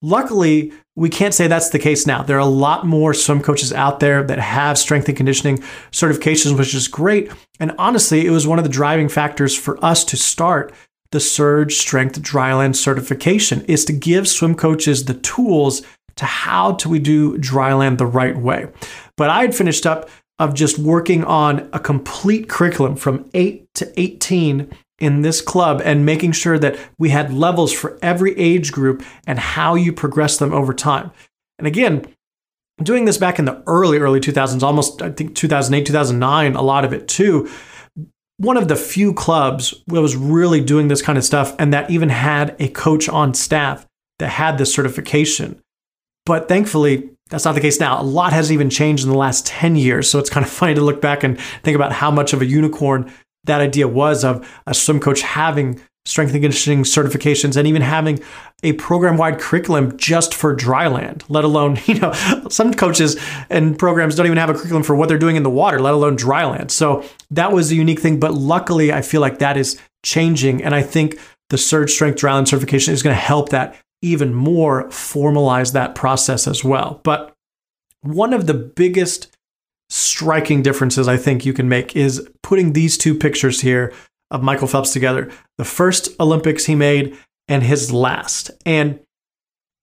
Luckily, 0.00 0.72
we 0.96 1.08
can't 1.08 1.34
say 1.34 1.46
that's 1.46 1.70
the 1.70 1.78
case 1.78 2.06
now. 2.06 2.22
There 2.22 2.36
are 2.36 2.40
a 2.40 2.46
lot 2.46 2.86
more 2.86 3.14
swim 3.14 3.40
coaches 3.40 3.72
out 3.72 4.00
there 4.00 4.22
that 4.22 4.38
have 4.38 4.78
strength 4.78 5.08
and 5.08 5.16
conditioning 5.16 5.58
certifications, 5.90 6.56
which 6.56 6.74
is 6.74 6.88
great. 6.88 7.32
And 7.58 7.72
honestly, 7.78 8.26
it 8.26 8.30
was 8.30 8.46
one 8.46 8.58
of 8.58 8.64
the 8.64 8.70
driving 8.70 9.08
factors 9.08 9.56
for 9.56 9.82
us 9.84 10.04
to 10.06 10.16
start 10.16 10.72
the 11.10 11.20
Surge 11.20 11.76
Strength 11.76 12.20
Dryland 12.22 12.76
certification 12.76 13.64
is 13.66 13.84
to 13.84 13.92
give 13.92 14.28
swim 14.28 14.54
coaches 14.54 15.04
the 15.04 15.14
tools 15.14 15.82
to 16.16 16.24
how 16.24 16.72
do 16.72 16.88
we 16.88 16.98
do 16.98 17.38
dryland 17.38 17.98
the 17.98 18.06
right 18.06 18.36
way. 18.36 18.66
But 19.16 19.30
I 19.30 19.42
had 19.42 19.54
finished 19.54 19.86
up 19.86 20.10
of 20.38 20.54
just 20.54 20.78
working 20.78 21.24
on 21.24 21.68
a 21.72 21.78
complete 21.78 22.48
curriculum 22.48 22.96
from 22.96 23.28
8 23.34 23.66
to 23.74 24.00
18 24.00 24.70
in 24.98 25.22
this 25.22 25.40
club 25.40 25.80
and 25.84 26.06
making 26.06 26.32
sure 26.32 26.58
that 26.58 26.78
we 26.98 27.10
had 27.10 27.32
levels 27.32 27.72
for 27.72 27.98
every 28.02 28.36
age 28.38 28.72
group 28.72 29.02
and 29.26 29.38
how 29.38 29.74
you 29.74 29.92
progress 29.92 30.36
them 30.38 30.52
over 30.52 30.72
time. 30.72 31.10
And 31.58 31.66
again, 31.66 32.06
doing 32.82 33.04
this 33.04 33.18
back 33.18 33.38
in 33.38 33.44
the 33.44 33.62
early, 33.66 33.98
early 33.98 34.20
2000s, 34.20 34.62
almost, 34.62 35.02
I 35.02 35.10
think 35.10 35.34
2008, 35.34 35.86
2009, 35.86 36.54
a 36.54 36.62
lot 36.62 36.84
of 36.84 36.92
it 36.92 37.08
too. 37.08 37.48
One 38.38 38.56
of 38.56 38.66
the 38.66 38.76
few 38.76 39.14
clubs 39.14 39.74
that 39.86 40.00
was 40.00 40.16
really 40.16 40.60
doing 40.60 40.88
this 40.88 41.02
kind 41.02 41.16
of 41.16 41.24
stuff 41.24 41.54
and 41.58 41.72
that 41.72 41.90
even 41.90 42.08
had 42.08 42.56
a 42.58 42.68
coach 42.68 43.08
on 43.08 43.34
staff 43.34 43.86
that 44.18 44.28
had 44.28 44.58
this 44.58 44.74
certification. 44.74 45.60
But 46.26 46.48
thankfully, 46.48 47.10
that's 47.30 47.44
not 47.44 47.54
the 47.54 47.60
case 47.60 47.80
now. 47.80 48.00
A 48.00 48.02
lot 48.02 48.32
has 48.32 48.52
even 48.52 48.70
changed 48.70 49.04
in 49.04 49.10
the 49.10 49.16
last 49.16 49.46
10 49.46 49.76
years. 49.76 50.10
So 50.10 50.18
it's 50.18 50.30
kind 50.30 50.44
of 50.44 50.52
funny 50.60 50.74
to 50.74 50.80
look 50.80 51.00
back 51.00 51.22
and 51.24 51.40
think 51.62 51.74
about 51.74 51.92
how 51.92 52.10
much 52.10 52.32
of 52.32 52.42
a 52.42 52.46
unicorn 52.46 53.12
that 53.44 53.60
idea 53.60 53.86
was 53.88 54.24
of 54.24 54.48
a 54.66 54.74
swim 54.74 55.00
coach 55.00 55.20
having 55.20 55.80
strength 56.06 56.32
and 56.34 56.42
conditioning 56.42 56.82
certifications 56.82 57.56
and 57.56 57.66
even 57.66 57.80
having 57.80 58.22
a 58.62 58.72
program 58.74 59.16
wide 59.16 59.38
curriculum 59.38 59.96
just 59.96 60.34
for 60.34 60.54
dry 60.54 60.86
land, 60.86 61.24
let 61.28 61.44
alone, 61.44 61.78
you 61.86 61.98
know, 61.98 62.12
some 62.50 62.74
coaches 62.74 63.16
and 63.48 63.78
programs 63.78 64.14
don't 64.14 64.26
even 64.26 64.38
have 64.38 64.50
a 64.50 64.54
curriculum 64.54 64.82
for 64.82 64.94
what 64.94 65.08
they're 65.08 65.18
doing 65.18 65.36
in 65.36 65.42
the 65.42 65.50
water, 65.50 65.80
let 65.80 65.94
alone 65.94 66.16
dry 66.16 66.44
land. 66.44 66.70
So 66.70 67.04
that 67.30 67.52
was 67.52 67.70
a 67.70 67.74
unique 67.74 68.00
thing. 68.00 68.20
But 68.20 68.34
luckily, 68.34 68.92
I 68.92 69.02
feel 69.02 69.20
like 69.20 69.38
that 69.38 69.56
is 69.56 69.80
changing. 70.04 70.62
And 70.62 70.74
I 70.74 70.82
think 70.82 71.18
the 71.50 71.58
Surge 71.58 71.90
Strength 71.90 72.18
Dry 72.18 72.34
Land 72.34 72.48
certification 72.48 72.92
is 72.92 73.02
going 73.02 73.14
to 73.14 73.20
help 73.20 73.50
that 73.50 73.76
even 74.04 74.34
more 74.34 74.84
formalize 74.88 75.72
that 75.72 75.94
process 75.94 76.46
as 76.46 76.62
well. 76.62 77.00
But 77.02 77.34
one 78.02 78.32
of 78.32 78.46
the 78.46 78.54
biggest 78.54 79.34
striking 79.88 80.62
differences 80.62 81.08
I 81.08 81.16
think 81.16 81.44
you 81.46 81.52
can 81.52 81.68
make 81.68 81.96
is 81.96 82.28
putting 82.42 82.72
these 82.72 82.98
two 82.98 83.14
pictures 83.14 83.60
here 83.60 83.92
of 84.30 84.42
Michael 84.42 84.68
Phelps 84.68 84.92
together. 84.92 85.30
The 85.58 85.64
first 85.64 86.08
Olympics 86.20 86.66
he 86.66 86.74
made 86.74 87.16
and 87.48 87.62
his 87.62 87.92
last. 87.92 88.50
And 88.66 89.00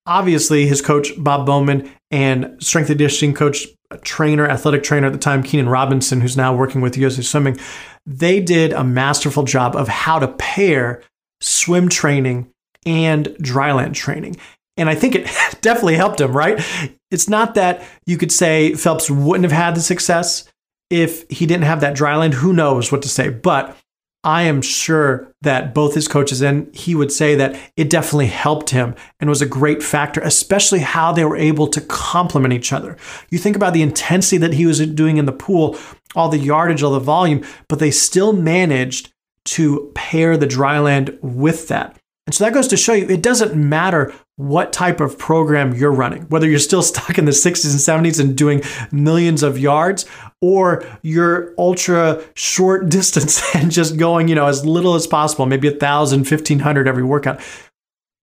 obviously 0.06 0.68
his 0.68 0.82
coach 0.82 1.12
Bob 1.18 1.46
Bowman 1.46 1.90
and 2.10 2.56
strength 2.60 2.90
and 2.90 2.98
conditioning 2.98 3.36
coach 3.36 3.68
trainer 4.04 4.48
athletic 4.48 4.84
trainer 4.84 5.08
at 5.08 5.13
the 5.13 5.20
time 5.20 5.44
Keenan 5.44 5.70
Robinson 5.70 6.22
who's 6.22 6.38
now 6.38 6.56
working 6.56 6.82
with 6.82 6.98
USA 6.98 7.22
Swimming 7.22 7.60
they 8.06 8.40
did 8.40 8.72
a 8.72 8.84
masterful 8.84 9.44
job 9.44 9.75
of 9.75 9.88
how 9.88 10.18
to 10.18 10.30
pair 10.30 11.04
swim 11.42 11.90
training 11.90 12.50
and 12.86 13.28
dryland 13.42 13.94
training 13.94 14.36
and 14.78 14.90
I 14.90 14.96
think 14.96 15.16
it 15.16 15.26
definitely 15.62 15.96
helped 15.96 16.22
him 16.22 16.36
right 16.36 16.64
it's 17.10 17.30
not 17.30 17.56
that 17.56 17.84
you 18.06 18.18
could 18.18 18.32
say 18.32 18.74
Phelps 18.74 19.10
wouldn't 19.10 19.50
have 19.50 19.58
had 19.58 19.76
the 19.76 19.82
success 19.82 20.48
if 20.90 21.30
he 21.30 21.46
didn't 21.46 21.66
have 21.66 21.82
that 21.82 21.96
dryland 21.96 22.34
who 22.34 22.54
knows 22.54 22.92
what 22.92 23.02
to 23.04 23.10
say 23.10 23.30
but 23.30 23.78
I 24.24 24.44
am 24.44 24.62
sure 24.62 25.34
that 25.42 25.74
both 25.74 25.96
his 25.96 26.08
coaches 26.08 26.42
and 26.42 26.74
he 26.76 26.94
would 26.94 27.12
say 27.12 27.36
that 27.36 27.60
it 27.76 27.90
definitely 27.90 28.28
helped 28.28 28.70
him 28.70 28.94
and 29.20 29.30
was 29.30 29.42
a 29.42 29.48
great 29.48 29.82
factor, 29.82 30.22
especially 30.22 30.80
how 30.80 31.12
they 31.12 31.26
were 31.26 31.38
able 31.38 31.68
to 31.68 31.82
complement 31.82 32.54
each 32.54 32.72
other. 32.72 32.98
You 33.32 33.40
think 33.40 33.56
about 33.56 33.74
the 33.74 33.82
intensity 33.82 34.38
that 34.38 34.54
he 34.54 34.68
was 34.68 34.86
doing 34.88 35.18
in 35.18 35.26
the 35.26 35.32
pool, 35.32 35.76
all 36.16 36.30
the 36.30 36.38
yardage, 36.38 36.84
all 36.84 36.92
the 36.92 37.00
volume, 37.00 37.44
but 37.68 37.80
they 37.80 37.90
still 37.90 38.32
managed 38.32 39.12
to 39.44 39.92
pair 39.96 40.38
the 40.38 40.46
dryland 40.46 41.18
with 41.22 41.68
that. 41.70 41.98
And 42.28 42.36
so 42.36 42.44
that 42.44 42.54
goes 42.54 42.68
to 42.68 42.78
show 42.78 42.94
you 42.94 43.08
it 43.08 43.24
doesn't 43.24 43.56
matter 43.56 44.13
what 44.36 44.72
type 44.72 45.00
of 45.00 45.18
program 45.18 45.74
you're 45.74 45.92
running, 45.92 46.24
whether 46.24 46.48
you're 46.48 46.60
still 46.60 46.82
stuck 46.84 47.18
in 47.18 47.25
the 47.25 47.32
60s 47.32 47.72
and 47.72 48.06
70s 48.06 48.20
and 48.20 48.38
doing 48.38 48.62
millions 48.92 49.44
of 49.44 49.58
yards, 49.58 50.06
or 50.42 50.86
you're 51.01 51.54
ultra 51.58 52.24
short 52.36 52.90
distance 52.90 53.44
and 53.56 53.72
just 53.72 53.98
going, 53.98 54.28
you 54.28 54.36
know, 54.36 54.48
as 54.48 54.66
little 54.66 54.96
as 54.96 55.08
possible, 55.08 55.46
maybe 55.46 55.68
a 55.68 55.72
thousand, 55.72 56.25
fifteen 56.25 56.60
hundred 56.60 56.88
every 56.88 57.04
workout. 57.04 57.42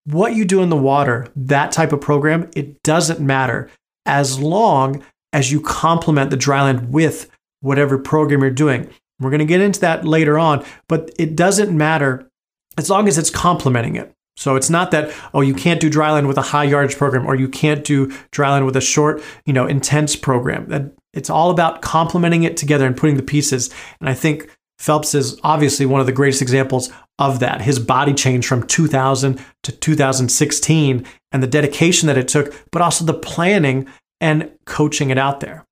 What 0.04 0.34
you 0.34 0.44
do 0.44 0.62
in 0.62 0.70
the 0.70 0.76
water, 0.76 1.26
that 1.36 1.70
type 1.70 1.92
of 1.92 2.00
program, 2.00 2.48
it 2.56 2.82
doesn't 2.82 3.20
matter 3.20 3.68
as 4.06 4.38
long 4.38 5.04
as 5.34 5.52
you 5.52 5.60
complement 5.60 6.30
the 6.30 6.36
dryland 6.36 6.88
with 6.88 7.30
whatever 7.60 7.98
program 7.98 8.40
you're 8.40 8.50
doing. 8.50 8.88
We're 9.20 9.30
going 9.30 9.40
to 9.40 9.44
get 9.44 9.60
into 9.60 9.80
that 9.80 10.06
later 10.06 10.38
on, 10.38 10.64
but 10.88 11.10
it 11.18 11.36
doesn't 11.36 11.76
matter 11.76 12.30
as 12.78 12.88
long 12.88 13.08
as 13.08 13.18
it's 13.18 13.28
complementing 13.28 13.96
it. 13.96 14.14
So 14.36 14.54
it's 14.54 14.70
not 14.70 14.92
that, 14.92 15.12
oh, 15.34 15.40
you 15.40 15.52
can't 15.52 15.80
do 15.80 15.90
dryland 15.90 16.28
with 16.28 16.38
a 16.38 16.42
high 16.42 16.64
yardage 16.64 16.96
program 16.96 17.26
or 17.26 17.34
you 17.34 17.48
can't 17.48 17.84
do 17.84 18.06
dryland 18.30 18.64
with 18.64 18.76
a 18.76 18.80
short, 18.80 19.20
you 19.44 19.52
know, 19.52 19.66
intense 19.66 20.14
program. 20.14 20.68
That 20.68 20.92
it's 21.12 21.28
all 21.28 21.50
about 21.50 21.82
complementing 21.82 22.44
it 22.44 22.56
together 22.56 22.86
and 22.86 22.96
putting 22.96 23.16
the 23.16 23.22
pieces. 23.22 23.68
And 24.00 24.08
I 24.08 24.14
think 24.14 24.48
Phelps 24.78 25.12
is 25.12 25.40
obviously 25.42 25.86
one 25.86 26.00
of 26.00 26.06
the 26.06 26.12
greatest 26.12 26.40
examples 26.40 26.90
of 27.18 27.40
that. 27.40 27.62
His 27.62 27.80
body 27.80 28.14
change 28.14 28.46
from 28.46 28.64
2000 28.64 29.40
to 29.64 29.72
2016 29.72 31.04
and 31.32 31.42
the 31.42 31.48
dedication 31.48 32.06
that 32.06 32.16
it 32.16 32.28
took, 32.28 32.54
but 32.70 32.80
also 32.80 33.04
the 33.04 33.14
planning 33.14 33.88
and 34.20 34.52
coaching 34.66 35.10
it 35.10 35.18
out 35.18 35.40
there. 35.40 35.64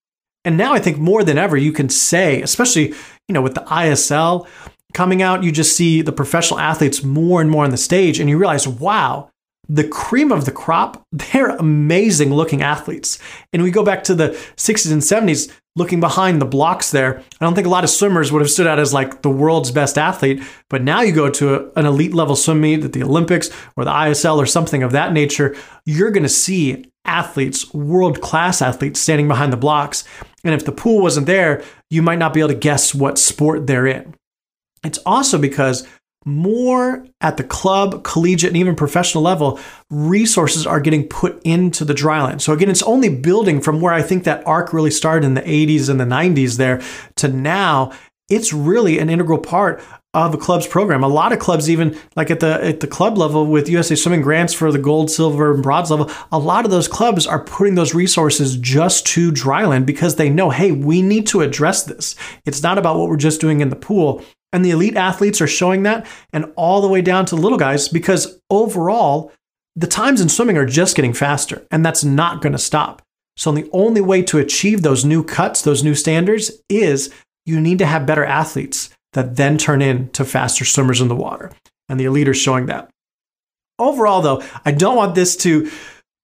And 0.44 0.56
now 0.56 0.74
I 0.74 0.80
think 0.80 0.98
more 0.98 1.22
than 1.22 1.38
ever, 1.38 1.56
you 1.56 1.72
can 1.72 1.88
say, 1.88 2.42
especially, 2.42 2.94
you 3.28 3.32
know, 3.32 3.42
with 3.42 3.54
the 3.54 3.62
ISL, 3.62 4.46
coming 4.94 5.22
out, 5.22 5.42
you 5.42 5.52
just 5.52 5.76
see 5.76 6.02
the 6.02 6.12
professional 6.12 6.60
athletes 6.60 7.02
more 7.02 7.40
and 7.40 7.50
more 7.50 7.64
on 7.64 7.70
the 7.70 7.76
stage, 7.76 8.18
and 8.18 8.30
you 8.30 8.38
realize, 8.38 8.66
wow, 8.66 9.30
the 9.68 9.86
cream 9.86 10.30
of 10.30 10.44
the 10.44 10.52
crop, 10.52 11.02
they're 11.12 11.56
amazing 11.56 12.32
looking 12.32 12.62
athletes. 12.62 13.18
And 13.52 13.62
we 13.62 13.70
go 13.70 13.84
back 13.84 14.04
to 14.04 14.14
the 14.14 14.30
60s 14.56 14.92
and 14.92 15.02
70s, 15.02 15.52
looking 15.74 16.00
behind 16.00 16.40
the 16.40 16.46
blocks 16.46 16.90
there. 16.90 17.18
I 17.18 17.44
don't 17.44 17.54
think 17.54 17.66
a 17.66 17.70
lot 17.70 17.84
of 17.84 17.90
swimmers 17.90 18.32
would 18.32 18.40
have 18.40 18.50
stood 18.50 18.66
out 18.66 18.78
as 18.78 18.94
like 18.94 19.22
the 19.22 19.30
world's 19.30 19.70
best 19.70 19.98
athlete. 19.98 20.42
But 20.70 20.82
now 20.82 21.02
you 21.02 21.12
go 21.12 21.28
to 21.30 21.54
a, 21.54 21.72
an 21.78 21.84
elite 21.84 22.14
level 22.14 22.34
swim 22.34 22.62
meet 22.62 22.82
at 22.82 22.92
the 22.94 23.02
Olympics 23.02 23.50
or 23.76 23.84
the 23.84 23.90
ISL 23.90 24.38
or 24.38 24.46
something 24.46 24.82
of 24.82 24.92
that 24.92 25.12
nature, 25.12 25.54
you're 25.84 26.10
going 26.10 26.22
to 26.22 26.28
see 26.28 26.86
athletes, 27.04 27.72
world 27.74 28.20
class 28.20 28.62
athletes 28.62 29.00
standing 29.00 29.28
behind 29.28 29.52
the 29.52 29.58
blocks. 29.58 30.04
And 30.44 30.54
if 30.54 30.64
the 30.64 30.72
pool 30.72 31.02
wasn't 31.02 31.26
there, 31.26 31.62
you 31.90 32.02
might 32.02 32.18
not 32.18 32.32
be 32.32 32.40
able 32.40 32.48
to 32.48 32.54
guess 32.54 32.94
what 32.94 33.18
sport 33.18 33.66
they're 33.66 33.86
in. 33.86 34.14
It's 34.86 34.98
also 35.04 35.38
because 35.38 35.86
more 36.26 37.06
at 37.20 37.36
the 37.36 37.44
club, 37.44 38.02
collegiate, 38.02 38.50
and 38.50 38.56
even 38.56 38.74
professional 38.74 39.22
level, 39.22 39.60
resources 39.90 40.66
are 40.66 40.80
getting 40.80 41.06
put 41.06 41.40
into 41.44 41.84
the 41.84 41.94
dryland. 41.94 42.40
So 42.40 42.52
again, 42.52 42.68
it's 42.68 42.82
only 42.82 43.08
building 43.08 43.60
from 43.60 43.80
where 43.80 43.94
I 43.94 44.02
think 44.02 44.24
that 44.24 44.44
arc 44.46 44.72
really 44.72 44.90
started 44.90 45.24
in 45.24 45.34
the 45.34 45.42
80s 45.42 45.88
and 45.88 46.00
the 46.00 46.04
90s 46.04 46.56
there 46.56 46.82
to 47.16 47.28
now. 47.28 47.92
It's 48.28 48.52
really 48.52 48.98
an 48.98 49.08
integral 49.08 49.38
part 49.38 49.80
of 50.16 50.34
a 50.34 50.38
club's 50.38 50.66
program. 50.66 51.04
A 51.04 51.08
lot 51.08 51.32
of 51.32 51.38
clubs, 51.38 51.70
even 51.70 51.96
like 52.16 52.30
at 52.30 52.40
the 52.40 52.64
at 52.64 52.80
the 52.80 52.86
club 52.88 53.18
level 53.18 53.46
with 53.46 53.68
USA 53.68 53.94
Swimming 53.94 54.22
grants 54.22 54.54
for 54.54 54.72
the 54.72 54.78
gold, 54.78 55.10
silver, 55.10 55.54
and 55.54 55.62
bronze 55.62 55.90
level, 55.90 56.10
a 56.32 56.38
lot 56.38 56.64
of 56.64 56.72
those 56.72 56.88
clubs 56.88 57.26
are 57.26 57.44
putting 57.44 57.76
those 57.76 57.94
resources 57.94 58.56
just 58.56 59.06
to 59.06 59.30
dryland 59.30 59.86
because 59.86 60.16
they 60.16 60.30
know, 60.30 60.50
hey, 60.50 60.72
we 60.72 61.02
need 61.02 61.26
to 61.28 61.42
address 61.42 61.84
this. 61.84 62.16
It's 62.46 62.62
not 62.62 62.78
about 62.78 62.96
what 62.96 63.08
we're 63.08 63.16
just 63.16 63.40
doing 63.40 63.60
in 63.60 63.68
the 63.68 63.76
pool. 63.76 64.24
And 64.56 64.64
the 64.64 64.70
elite 64.70 64.96
athletes 64.96 65.42
are 65.42 65.46
showing 65.46 65.82
that, 65.82 66.06
and 66.32 66.50
all 66.56 66.80
the 66.80 66.88
way 66.88 67.02
down 67.02 67.26
to 67.26 67.36
little 67.36 67.58
guys, 67.58 67.90
because 67.90 68.40
overall, 68.48 69.30
the 69.74 69.86
times 69.86 70.18
in 70.18 70.30
swimming 70.30 70.56
are 70.56 70.64
just 70.64 70.96
getting 70.96 71.12
faster, 71.12 71.66
and 71.70 71.84
that's 71.84 72.02
not 72.02 72.40
going 72.40 72.54
to 72.54 72.58
stop. 72.58 73.02
So, 73.36 73.52
the 73.52 73.68
only 73.70 74.00
way 74.00 74.22
to 74.22 74.38
achieve 74.38 74.80
those 74.80 75.04
new 75.04 75.22
cuts, 75.22 75.60
those 75.60 75.84
new 75.84 75.94
standards, 75.94 76.50
is 76.70 77.12
you 77.44 77.60
need 77.60 77.76
to 77.80 77.84
have 77.84 78.06
better 78.06 78.24
athletes 78.24 78.88
that 79.12 79.36
then 79.36 79.58
turn 79.58 79.82
into 79.82 80.24
faster 80.24 80.64
swimmers 80.64 81.02
in 81.02 81.08
the 81.08 81.14
water. 81.14 81.52
And 81.90 82.00
the 82.00 82.06
elite 82.06 82.26
are 82.26 82.32
showing 82.32 82.64
that. 82.64 82.88
Overall, 83.78 84.22
though, 84.22 84.42
I 84.64 84.72
don't 84.72 84.96
want 84.96 85.14
this 85.14 85.36
to 85.36 85.70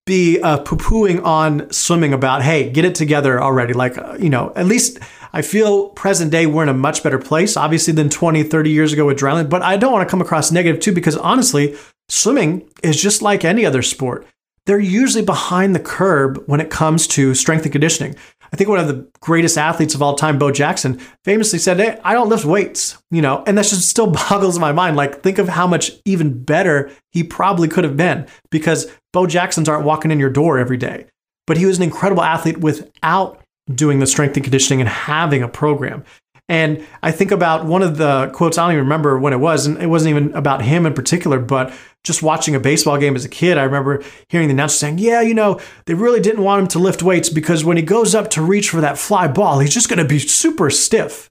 be 0.04 0.40
uh, 0.40 0.58
poo 0.58 0.76
pooing 0.76 1.24
on 1.24 1.70
swimming 1.70 2.12
about, 2.12 2.42
hey, 2.42 2.70
get 2.70 2.84
it 2.84 2.94
together 2.94 3.40
already. 3.40 3.72
Like, 3.72 3.96
uh, 3.98 4.16
you 4.18 4.30
know, 4.30 4.52
at 4.56 4.66
least 4.66 4.98
I 5.32 5.42
feel 5.42 5.88
present 5.90 6.30
day 6.30 6.46
we're 6.46 6.64
in 6.64 6.68
a 6.68 6.74
much 6.74 7.02
better 7.02 7.18
place, 7.18 7.56
obviously, 7.56 7.92
than 7.92 8.10
20, 8.10 8.42
30 8.42 8.70
years 8.70 8.92
ago 8.92 9.06
with 9.06 9.16
drowning. 9.16 9.48
But 9.48 9.62
I 9.62 9.76
don't 9.76 9.92
want 9.92 10.06
to 10.06 10.10
come 10.10 10.20
across 10.20 10.50
negative 10.50 10.80
too, 10.80 10.92
because 10.92 11.16
honestly, 11.16 11.76
swimming 12.08 12.68
is 12.82 13.00
just 13.00 13.22
like 13.22 13.44
any 13.44 13.64
other 13.64 13.82
sport. 13.82 14.26
They're 14.66 14.78
usually 14.78 15.24
behind 15.24 15.74
the 15.74 15.80
curb 15.80 16.42
when 16.46 16.60
it 16.60 16.70
comes 16.70 17.06
to 17.08 17.34
strength 17.34 17.64
and 17.64 17.72
conditioning. 17.72 18.14
I 18.52 18.56
think 18.56 18.68
one 18.68 18.78
of 18.78 18.86
the 18.86 19.08
greatest 19.20 19.56
athletes 19.56 19.94
of 19.94 20.02
all 20.02 20.14
time, 20.14 20.38
Bo 20.38 20.52
Jackson, 20.52 21.00
famously 21.24 21.58
said, 21.58 21.80
Hey, 21.80 21.98
I 22.04 22.12
don't 22.12 22.28
lift 22.28 22.44
weights, 22.44 23.02
you 23.10 23.22
know, 23.22 23.42
and 23.46 23.56
that 23.56 23.64
just 23.64 23.88
still 23.88 24.10
boggles 24.28 24.58
my 24.58 24.72
mind. 24.72 24.96
Like, 24.96 25.22
think 25.22 25.38
of 25.38 25.48
how 25.48 25.66
much 25.66 25.92
even 26.04 26.44
better 26.44 26.90
he 27.10 27.24
probably 27.24 27.66
could 27.66 27.84
have 27.84 27.96
been 27.96 28.26
because 28.50 28.90
Bo 29.12 29.26
Jacksons 29.26 29.68
aren't 29.68 29.84
walking 29.84 30.10
in 30.10 30.18
your 30.18 30.30
door 30.30 30.58
every 30.58 30.76
day. 30.76 31.06
But 31.46 31.56
he 31.56 31.66
was 31.66 31.76
an 31.76 31.82
incredible 31.82 32.22
athlete 32.22 32.58
without 32.58 33.42
doing 33.72 33.98
the 33.98 34.06
strength 34.06 34.36
and 34.36 34.44
conditioning 34.44 34.80
and 34.80 34.88
having 34.88 35.42
a 35.42 35.48
program. 35.48 36.04
And 36.48 36.86
I 37.02 37.12
think 37.12 37.30
about 37.30 37.64
one 37.64 37.82
of 37.82 37.96
the 37.98 38.30
quotes, 38.34 38.58
I 38.58 38.64
don't 38.64 38.72
even 38.72 38.84
remember 38.84 39.18
when 39.18 39.32
it 39.32 39.38
was, 39.38 39.66
and 39.66 39.80
it 39.80 39.86
wasn't 39.86 40.10
even 40.10 40.34
about 40.34 40.62
him 40.62 40.86
in 40.86 40.92
particular, 40.92 41.38
but 41.38 41.72
just 42.04 42.22
watching 42.22 42.54
a 42.54 42.60
baseball 42.60 42.98
game 42.98 43.14
as 43.14 43.24
a 43.24 43.28
kid, 43.28 43.58
I 43.58 43.62
remember 43.62 44.02
hearing 44.28 44.48
the 44.48 44.54
announcer 44.54 44.76
saying, 44.76 44.98
Yeah, 44.98 45.20
you 45.20 45.34
know, 45.34 45.60
they 45.86 45.94
really 45.94 46.20
didn't 46.20 46.42
want 46.42 46.62
him 46.62 46.68
to 46.68 46.78
lift 46.78 47.02
weights 47.02 47.28
because 47.28 47.64
when 47.64 47.76
he 47.76 47.82
goes 47.82 48.14
up 48.14 48.28
to 48.30 48.42
reach 48.42 48.70
for 48.70 48.80
that 48.80 48.98
fly 48.98 49.28
ball, 49.28 49.60
he's 49.60 49.72
just 49.72 49.88
going 49.88 50.00
to 50.00 50.04
be 50.04 50.18
super 50.18 50.68
stiff. 50.68 51.30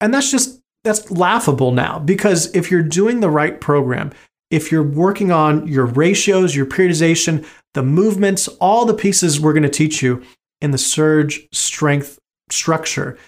And 0.00 0.14
that's 0.14 0.30
just, 0.30 0.60
that's 0.82 1.10
laughable 1.10 1.72
now 1.72 1.98
because 1.98 2.54
if 2.54 2.70
you're 2.70 2.82
doing 2.82 3.20
the 3.20 3.30
right 3.30 3.60
program 3.60 4.12
if 4.50 4.72
you're 4.72 4.82
working 4.82 5.30
on 5.30 5.66
your 5.66 5.86
ratios, 5.86 6.56
your 6.56 6.66
periodization, 6.66 7.46
the 7.74 7.82
movements, 7.82 8.48
all 8.60 8.86
the 8.86 8.94
pieces 8.94 9.40
we're 9.40 9.52
going 9.52 9.62
to 9.62 9.68
teach 9.68 10.02
you 10.02 10.22
in 10.60 10.70
the 10.70 10.78
surge 10.78 11.46
strength 11.52 12.18
structure, 12.50 13.18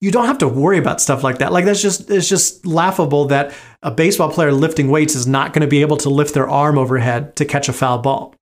you 0.00 0.10
don't 0.10 0.26
have 0.26 0.38
to 0.38 0.48
worry 0.48 0.78
about 0.78 1.00
stuff 1.00 1.22
like 1.22 1.38
that. 1.38 1.52
Like 1.52 1.64
that's 1.64 1.80
just 1.80 2.10
it's 2.10 2.28
just 2.28 2.66
laughable 2.66 3.26
that 3.26 3.54
a 3.82 3.90
baseball 3.90 4.30
player 4.30 4.52
lifting 4.52 4.88
weights 4.88 5.14
is 5.14 5.26
not 5.26 5.52
going 5.52 5.62
to 5.62 5.68
be 5.68 5.80
able 5.80 5.96
to 5.98 6.10
lift 6.10 6.34
their 6.34 6.48
arm 6.48 6.76
overhead 6.76 7.36
to 7.36 7.44
catch 7.44 7.68
a 7.68 7.72
foul 7.72 7.98
ball. 7.98 8.34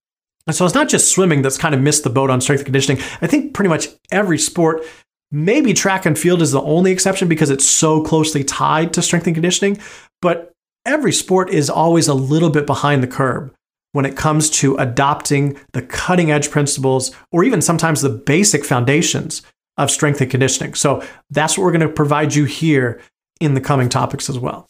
And 0.46 0.56
so 0.56 0.64
it's 0.64 0.74
not 0.74 0.88
just 0.88 1.12
swimming 1.12 1.42
that's 1.42 1.58
kind 1.58 1.74
of 1.74 1.80
missed 1.80 2.02
the 2.02 2.10
boat 2.10 2.30
on 2.30 2.40
strength 2.40 2.60
and 2.60 2.66
conditioning. 2.66 3.02
I 3.20 3.26
think 3.26 3.54
pretty 3.54 3.68
much 3.68 3.88
every 4.10 4.38
sport, 4.38 4.82
maybe 5.30 5.72
track 5.72 6.04
and 6.04 6.18
field 6.18 6.42
is 6.42 6.50
the 6.50 6.62
only 6.62 6.90
exception 6.90 7.28
because 7.28 7.50
it's 7.50 7.68
so 7.68 8.02
closely 8.02 8.42
tied 8.42 8.92
to 8.94 9.02
strength 9.02 9.26
and 9.26 9.36
conditioning, 9.36 9.78
but 10.20 10.51
every 10.84 11.12
sport 11.12 11.50
is 11.50 11.70
always 11.70 12.08
a 12.08 12.14
little 12.14 12.50
bit 12.50 12.66
behind 12.66 13.02
the 13.02 13.06
curve 13.08 13.50
when 13.92 14.04
it 14.04 14.16
comes 14.16 14.50
to 14.50 14.76
adopting 14.76 15.58
the 15.72 15.82
cutting 15.82 16.30
edge 16.30 16.50
principles 16.50 17.14
or 17.30 17.44
even 17.44 17.62
sometimes 17.62 18.00
the 18.00 18.08
basic 18.08 18.64
foundations 18.64 19.42
of 19.76 19.90
strength 19.90 20.20
and 20.20 20.30
conditioning. 20.30 20.74
So 20.74 21.04
that's 21.30 21.56
what 21.56 21.64
we're 21.64 21.72
going 21.72 21.82
to 21.82 21.88
provide 21.88 22.34
you 22.34 22.44
here 22.44 23.00
in 23.40 23.54
the 23.54 23.60
coming 23.60 23.88
topics 23.88 24.28
as 24.28 24.38
well. 24.38 24.68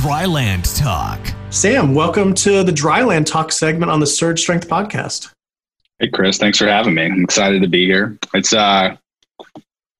Dryland 0.00 0.78
Talk. 0.78 1.20
Sam, 1.50 1.94
welcome 1.94 2.34
to 2.34 2.62
the 2.62 2.72
Dryland 2.72 3.26
Talk 3.26 3.52
segment 3.52 3.90
on 3.90 4.00
the 4.00 4.06
Surge 4.06 4.40
Strength 4.40 4.68
Podcast. 4.68 5.32
Hey, 5.98 6.08
Chris, 6.08 6.38
thanks 6.38 6.58
for 6.58 6.68
having 6.68 6.94
me. 6.94 7.06
I'm 7.06 7.24
excited 7.24 7.62
to 7.62 7.68
be 7.68 7.86
here. 7.86 8.16
It's, 8.34 8.52
uh, 8.52 8.96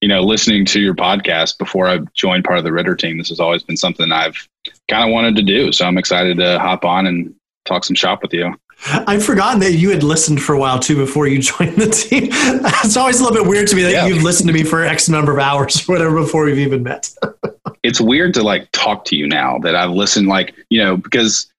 you 0.01 0.09
know, 0.09 0.23
listening 0.23 0.65
to 0.67 0.81
your 0.81 0.95
podcast 0.95 1.59
before 1.59 1.89
I 1.89 1.99
joined 2.15 2.45
part 2.45 2.59
of 2.59 2.65
the 2.65 2.73
Ritter 2.73 2.95
team, 2.95 3.19
this 3.19 3.29
has 3.31 3.41
always 3.41 3.63
been 3.63 3.77
something 3.77 4.13
I've 4.13 4.49
kind 4.89 5.09
of 5.09 5.13
wanted 5.13 5.37
to 5.37 5.43
do. 5.43 5.73
So 5.73 5.85
I'm 5.85 5.99
excited 5.99 6.39
to 6.39 6.59
hop 6.59 6.85
on 6.85 7.07
and 7.07 7.35
talk 7.65 7.85
some 7.85 7.97
shop 7.97 8.23
with 8.23 8.33
you. 8.33 8.55
I've 8.87 9.25
forgotten 9.25 9.61
that 9.61 9.73
you 9.73 9.91
had 9.91 10.05
listened 10.05 10.41
for 10.41 10.55
a 10.55 10.59
while 10.59 10.79
too 10.79 10.97
before 10.97 11.27
you 11.27 11.39
joined 11.41 11.77
the 11.77 11.89
team. 11.89 12.29
it's 12.31 12.97
always 12.97 13.21
a 13.21 13.25
little 13.25 13.43
bit 13.43 13.49
weird 13.49 13.67
to 13.69 13.77
me 13.77 13.83
that 13.83 13.93
yeah. 13.93 14.07
you've 14.07 14.23
listened 14.23 14.47
to 14.49 14.53
me 14.53 14.63
for 14.63 14.85
X 14.85 15.09
number 15.09 15.33
of 15.33 15.39
hours 15.39 15.89
or 15.89 15.93
whatever 15.93 16.21
before 16.21 16.45
we've 16.45 16.59
even 16.59 16.83
met. 16.83 17.13
it's 17.83 18.01
weird 18.01 18.35
to 18.35 18.43
like 18.43 18.71
talk 18.73 19.05
to 19.07 19.17
you 19.17 19.27
now 19.27 19.59
that 19.59 19.75
I've 19.75 19.91
listened, 19.91 20.29
like, 20.29 20.55
you 20.71 20.83
know, 20.83 20.97
because, 20.97 21.51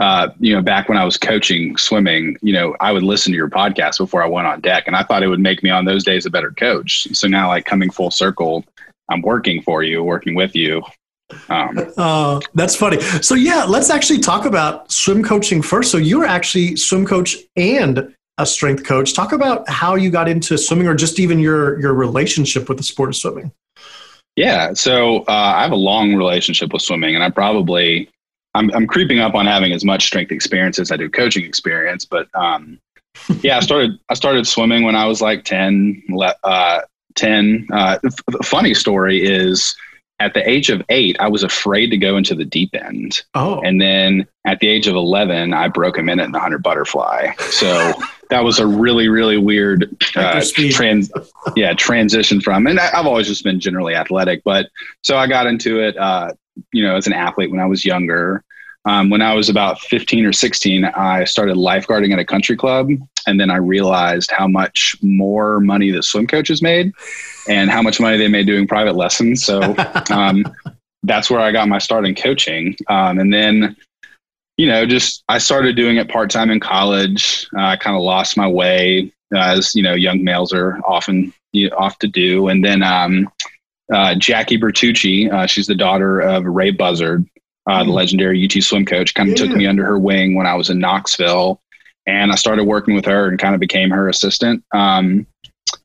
uh, 0.00 0.28
you 0.38 0.54
know, 0.54 0.60
back 0.60 0.88
when 0.88 0.98
I 0.98 1.04
was 1.04 1.16
coaching 1.16 1.76
swimming, 1.76 2.36
you 2.42 2.52
know, 2.52 2.76
I 2.80 2.92
would 2.92 3.02
listen 3.02 3.32
to 3.32 3.36
your 3.36 3.48
podcast 3.48 3.98
before 3.98 4.22
I 4.22 4.26
went 4.26 4.46
on 4.46 4.60
deck 4.60 4.84
and 4.86 4.94
I 4.94 5.02
thought 5.02 5.22
it 5.22 5.28
would 5.28 5.40
make 5.40 5.62
me 5.62 5.70
on 5.70 5.84
those 5.84 6.04
days 6.04 6.26
a 6.26 6.30
better 6.30 6.50
coach. 6.50 7.08
So 7.12 7.26
now, 7.26 7.48
like, 7.48 7.64
coming 7.64 7.90
full 7.90 8.10
circle, 8.10 8.64
I'm 9.08 9.22
working 9.22 9.62
for 9.62 9.82
you, 9.82 10.02
working 10.02 10.34
with 10.34 10.54
you. 10.54 10.82
Um, 11.48 11.92
uh, 11.96 12.40
that's 12.54 12.76
funny. 12.76 13.00
So 13.00 13.34
yeah, 13.34 13.64
let's 13.64 13.90
actually 13.90 14.20
talk 14.20 14.44
about 14.44 14.92
swim 14.92 15.24
coaching 15.24 15.62
first. 15.62 15.90
So 15.90 15.98
you 15.98 16.18
were 16.18 16.26
actually 16.26 16.76
swim 16.76 17.06
coach 17.06 17.36
and 17.56 18.14
a 18.38 18.46
strength 18.46 18.84
coach. 18.84 19.14
Talk 19.14 19.32
about 19.32 19.68
how 19.68 19.94
you 19.94 20.10
got 20.10 20.28
into 20.28 20.58
swimming, 20.58 20.86
or 20.86 20.94
just 20.94 21.18
even 21.18 21.38
your 21.40 21.80
your 21.80 21.94
relationship 21.94 22.68
with 22.68 22.78
the 22.78 22.84
sport 22.84 23.08
of 23.08 23.16
swimming. 23.16 23.50
Yeah, 24.36 24.74
so 24.74 25.20
uh, 25.20 25.54
I 25.56 25.62
have 25.62 25.72
a 25.72 25.76
long 25.76 26.14
relationship 26.14 26.72
with 26.72 26.82
swimming, 26.82 27.14
and 27.14 27.24
I 27.24 27.30
probably 27.30 28.10
I'm, 28.56 28.70
I'm 28.74 28.86
creeping 28.86 29.20
up 29.20 29.34
on 29.34 29.46
having 29.46 29.72
as 29.72 29.84
much 29.84 30.06
strength 30.06 30.32
experience 30.32 30.78
as 30.78 30.90
I 30.90 30.96
do 30.96 31.08
coaching 31.08 31.44
experience. 31.44 32.04
But 32.04 32.28
um, 32.34 32.80
yeah, 33.42 33.58
I 33.58 33.60
started 33.60 33.92
I 34.08 34.14
started 34.14 34.46
swimming 34.46 34.84
when 34.84 34.96
I 34.96 35.06
was 35.06 35.20
like 35.20 35.44
10. 35.44 36.02
Uh, 36.42 36.80
10. 37.14 37.68
Uh, 37.72 37.98
the 38.02 38.42
funny 38.42 38.74
story 38.74 39.24
is 39.24 39.74
at 40.18 40.32
the 40.32 40.48
age 40.48 40.70
of 40.70 40.82
eight, 40.88 41.16
I 41.20 41.28
was 41.28 41.42
afraid 41.42 41.90
to 41.90 41.98
go 41.98 42.16
into 42.16 42.34
the 42.34 42.44
deep 42.44 42.74
end. 42.74 43.20
Oh. 43.34 43.60
And 43.60 43.80
then 43.80 44.26
at 44.46 44.60
the 44.60 44.68
age 44.68 44.86
of 44.86 44.94
11, 44.94 45.52
I 45.52 45.68
broke 45.68 45.98
a 45.98 46.02
minute 46.02 46.24
in 46.24 46.32
the 46.32 46.38
100 46.38 46.62
butterfly. 46.62 47.32
So 47.50 47.92
that 48.30 48.42
was 48.42 48.58
a 48.58 48.66
really, 48.66 49.08
really 49.08 49.36
weird 49.36 49.94
uh, 50.16 50.42
trans, 50.70 51.10
yeah, 51.54 51.74
transition 51.74 52.40
from, 52.40 52.66
and 52.66 52.80
I, 52.80 52.86
have 52.96 53.06
always 53.06 53.26
just 53.26 53.44
been 53.44 53.60
generally 53.60 53.94
athletic, 53.94 54.42
but 54.42 54.70
so 55.02 55.18
I 55.18 55.26
got 55.26 55.46
into 55.46 55.80
it, 55.80 55.96
uh, 55.98 56.32
you 56.72 56.82
know, 56.82 56.96
as 56.96 57.06
an 57.06 57.12
athlete 57.12 57.50
when 57.50 57.60
I 57.60 57.66
was 57.66 57.84
younger. 57.84 58.42
Um, 58.86 59.10
when 59.10 59.20
I 59.20 59.34
was 59.34 59.48
about 59.48 59.80
15 59.80 60.24
or 60.26 60.32
16, 60.32 60.84
I 60.84 61.24
started 61.24 61.56
lifeguarding 61.56 62.12
at 62.12 62.20
a 62.20 62.24
country 62.24 62.56
club. 62.56 62.88
And 63.26 63.40
then 63.40 63.50
I 63.50 63.56
realized 63.56 64.30
how 64.30 64.46
much 64.46 64.94
more 65.02 65.58
money 65.58 65.90
the 65.90 66.04
swim 66.04 66.28
coaches 66.28 66.62
made 66.62 66.92
and 67.48 67.68
how 67.68 67.82
much 67.82 67.98
money 67.98 68.16
they 68.16 68.28
made 68.28 68.46
doing 68.46 68.68
private 68.68 68.94
lessons. 68.94 69.44
So 69.44 69.74
um, 70.10 70.44
that's 71.02 71.28
where 71.28 71.40
I 71.40 71.50
got 71.50 71.68
my 71.68 71.78
start 71.78 72.06
in 72.06 72.14
coaching. 72.14 72.76
Um, 72.88 73.18
and 73.18 73.34
then, 73.34 73.76
you 74.56 74.68
know, 74.68 74.86
just 74.86 75.24
I 75.28 75.38
started 75.38 75.74
doing 75.74 75.96
it 75.96 76.08
part 76.08 76.30
time 76.30 76.50
in 76.50 76.60
college. 76.60 77.48
Uh, 77.56 77.62
I 77.62 77.76
kind 77.76 77.96
of 77.96 78.02
lost 78.02 78.36
my 78.36 78.46
way, 78.46 79.12
as, 79.34 79.74
you 79.74 79.82
know, 79.82 79.94
young 79.94 80.22
males 80.22 80.52
are 80.52 80.78
often 80.86 81.32
you 81.52 81.70
know, 81.70 81.76
off 81.76 81.98
to 81.98 82.06
do. 82.06 82.48
And 82.48 82.64
then 82.64 82.84
um, 82.84 83.28
uh, 83.92 84.14
Jackie 84.16 84.58
Bertucci, 84.58 85.32
uh, 85.32 85.46
she's 85.46 85.66
the 85.66 85.74
daughter 85.74 86.20
of 86.20 86.44
Ray 86.44 86.72
Bussard 86.72 87.26
uh, 87.66 87.82
the 87.82 87.90
mm. 87.90 87.94
legendary 87.94 88.44
UT 88.44 88.62
swim 88.62 88.86
coach, 88.86 89.14
kind 89.14 89.28
of 89.30 89.38
yeah. 89.38 89.46
took 89.46 89.56
me 89.56 89.66
under 89.66 89.84
her 89.84 89.98
wing 89.98 90.34
when 90.34 90.46
I 90.46 90.54
was 90.54 90.70
in 90.70 90.78
Knoxville, 90.78 91.60
and 92.06 92.30
I 92.30 92.36
started 92.36 92.64
working 92.64 92.94
with 92.94 93.04
her 93.06 93.28
and 93.28 93.38
kind 93.38 93.54
of 93.54 93.60
became 93.60 93.90
her 93.90 94.08
assistant. 94.08 94.64
Um, 94.72 95.26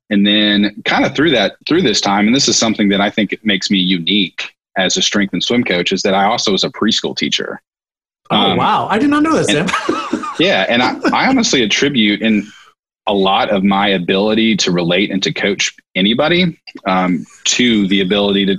and 0.09 0.27
then, 0.27 0.81
kind 0.85 1.05
of 1.05 1.15
through 1.15 1.31
that, 1.31 1.55
through 1.67 1.81
this 1.81 2.01
time, 2.01 2.27
and 2.27 2.35
this 2.35 2.47
is 2.47 2.57
something 2.57 2.89
that 2.89 3.01
I 3.01 3.09
think 3.09 3.33
it 3.33 3.43
makes 3.45 3.71
me 3.71 3.77
unique 3.77 4.53
as 4.77 4.95
a 4.95 5.01
strength 5.01 5.33
and 5.33 5.43
swim 5.43 5.63
coach, 5.63 5.91
is 5.91 6.03
that 6.03 6.13
I 6.13 6.25
also 6.25 6.51
was 6.51 6.63
a 6.63 6.69
preschool 6.69 7.15
teacher. 7.15 7.61
Oh 8.29 8.51
um, 8.51 8.57
wow, 8.57 8.87
I 8.87 8.99
did 8.99 9.09
not 9.09 9.23
know 9.23 9.35
this. 9.35 9.49
And, 9.49 9.69
yeah, 10.39 10.65
and 10.69 10.83
I, 10.83 10.97
I 11.13 11.27
honestly 11.27 11.63
attribute 11.63 12.21
in 12.21 12.45
a 13.07 13.13
lot 13.13 13.49
of 13.49 13.63
my 13.63 13.87
ability 13.87 14.55
to 14.55 14.71
relate 14.71 15.11
and 15.11 15.23
to 15.23 15.33
coach 15.33 15.75
anybody 15.95 16.59
um, 16.85 17.25
to 17.45 17.87
the 17.87 18.01
ability 18.01 18.45
to 18.45 18.57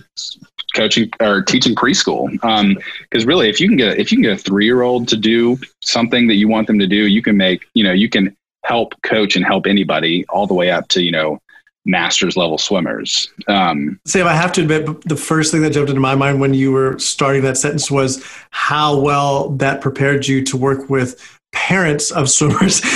coaching 0.75 1.11
or 1.21 1.43
teaching 1.43 1.75
preschool. 1.75 2.31
Because 2.31 3.23
um, 3.23 3.29
really, 3.29 3.49
if 3.49 3.61
you 3.61 3.69
can 3.69 3.77
get 3.77 3.99
if 3.99 4.11
you 4.11 4.19
can 4.19 4.23
get 4.23 4.33
a 4.33 4.43
three 4.43 4.65
year 4.65 4.83
old 4.83 5.09
to 5.09 5.17
do 5.17 5.59
something 5.81 6.27
that 6.27 6.35
you 6.35 6.49
want 6.49 6.67
them 6.67 6.79
to 6.79 6.87
do, 6.87 7.07
you 7.07 7.23
can 7.23 7.37
make 7.37 7.65
you 7.75 7.85
know 7.85 7.93
you 7.93 8.09
can 8.09 8.37
help 8.65 8.95
coach 9.03 9.37
and 9.37 9.45
help 9.45 9.67
anybody 9.67 10.25
all 10.29 10.47
the 10.47 10.55
way 10.55 10.71
up 10.71 10.89
to 10.89 11.03
you 11.03 11.13
know 11.13 11.39
masters 11.85 12.37
level 12.37 12.59
swimmers. 12.59 13.29
Um, 13.49 14.01
Sam, 14.07 14.27
I 14.29 14.35
have 14.35 14.53
to 14.53 14.63
admit, 14.63 15.03
the 15.03 15.17
first 15.17 15.51
thing 15.51 15.63
that 15.63 15.71
jumped 15.71 15.91
into 15.91 16.01
my 16.01 16.15
mind 16.15 16.41
when 16.41 16.55
you 16.55 16.73
were 16.73 16.99
starting 16.99 17.43
that 17.43 17.57
sentence 17.57 17.91
was 17.91 18.25
how 18.51 19.01
well 19.01 19.51
that 19.51 19.81
prepared 19.81 20.27
you 20.29 20.45
to 20.45 20.57
work 20.57 20.89
with 20.89 21.41
parents 21.53 22.11
of 22.11 22.29
swimmers. 22.29 22.83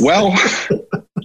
well, 0.00 0.32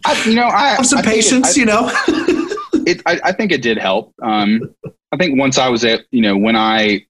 I, 0.05 0.23
you 0.25 0.35
know, 0.35 0.47
I 0.47 0.75
have 0.75 0.85
some 0.85 0.99
I 0.99 1.01
patience, 1.01 1.57
it, 1.57 1.57
I, 1.57 1.59
you 1.59 1.65
know 1.65 1.89
it, 2.85 3.01
I, 3.05 3.19
I, 3.23 3.31
think 3.31 3.51
it 3.51 3.61
did 3.61 3.77
help. 3.77 4.13
Um, 4.21 4.75
I 5.11 5.17
think 5.17 5.39
once 5.39 5.57
I 5.57 5.69
was 5.69 5.83
at, 5.85 6.01
you 6.11 6.21
know, 6.21 6.37
when 6.37 6.55
I, 6.55 7.05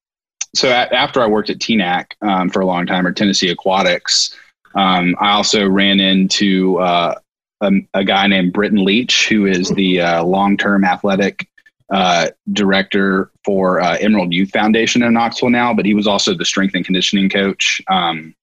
so 0.55 0.69
at, 0.69 0.93
after 0.93 1.21
I 1.21 1.27
worked 1.27 1.49
at 1.49 1.57
TNAC 1.57 2.05
um, 2.21 2.49
for 2.49 2.61
a 2.61 2.65
long 2.65 2.85
time 2.85 3.07
or 3.07 3.11
Tennessee 3.11 3.49
Aquatics, 3.49 4.37
um, 4.75 5.15
I 5.19 5.31
also 5.31 5.67
ran 5.67 5.99
into 5.99 6.79
uh, 6.79 7.15
a, 7.61 7.71
a, 7.93 8.03
guy 8.03 8.27
named 8.27 8.53
Britton 8.53 8.83
Leach, 8.83 9.27
who 9.27 9.45
is 9.45 9.69
the 9.69 10.01
uh, 10.01 10.23
long-term 10.23 10.83
athletic 10.83 11.47
uh, 11.91 12.27
director 12.51 13.31
for 13.43 13.81
uh, 13.81 13.97
Emerald 13.99 14.33
Youth 14.33 14.51
Foundation 14.51 15.03
in 15.03 15.13
Knoxville 15.13 15.49
now, 15.49 15.73
but 15.73 15.85
he 15.85 15.93
was 15.93 16.07
also 16.07 16.33
the 16.33 16.45
strength 16.45 16.75
and 16.75 16.85
conditioning 16.85 17.29
coach 17.29 17.81
um, 17.89 18.33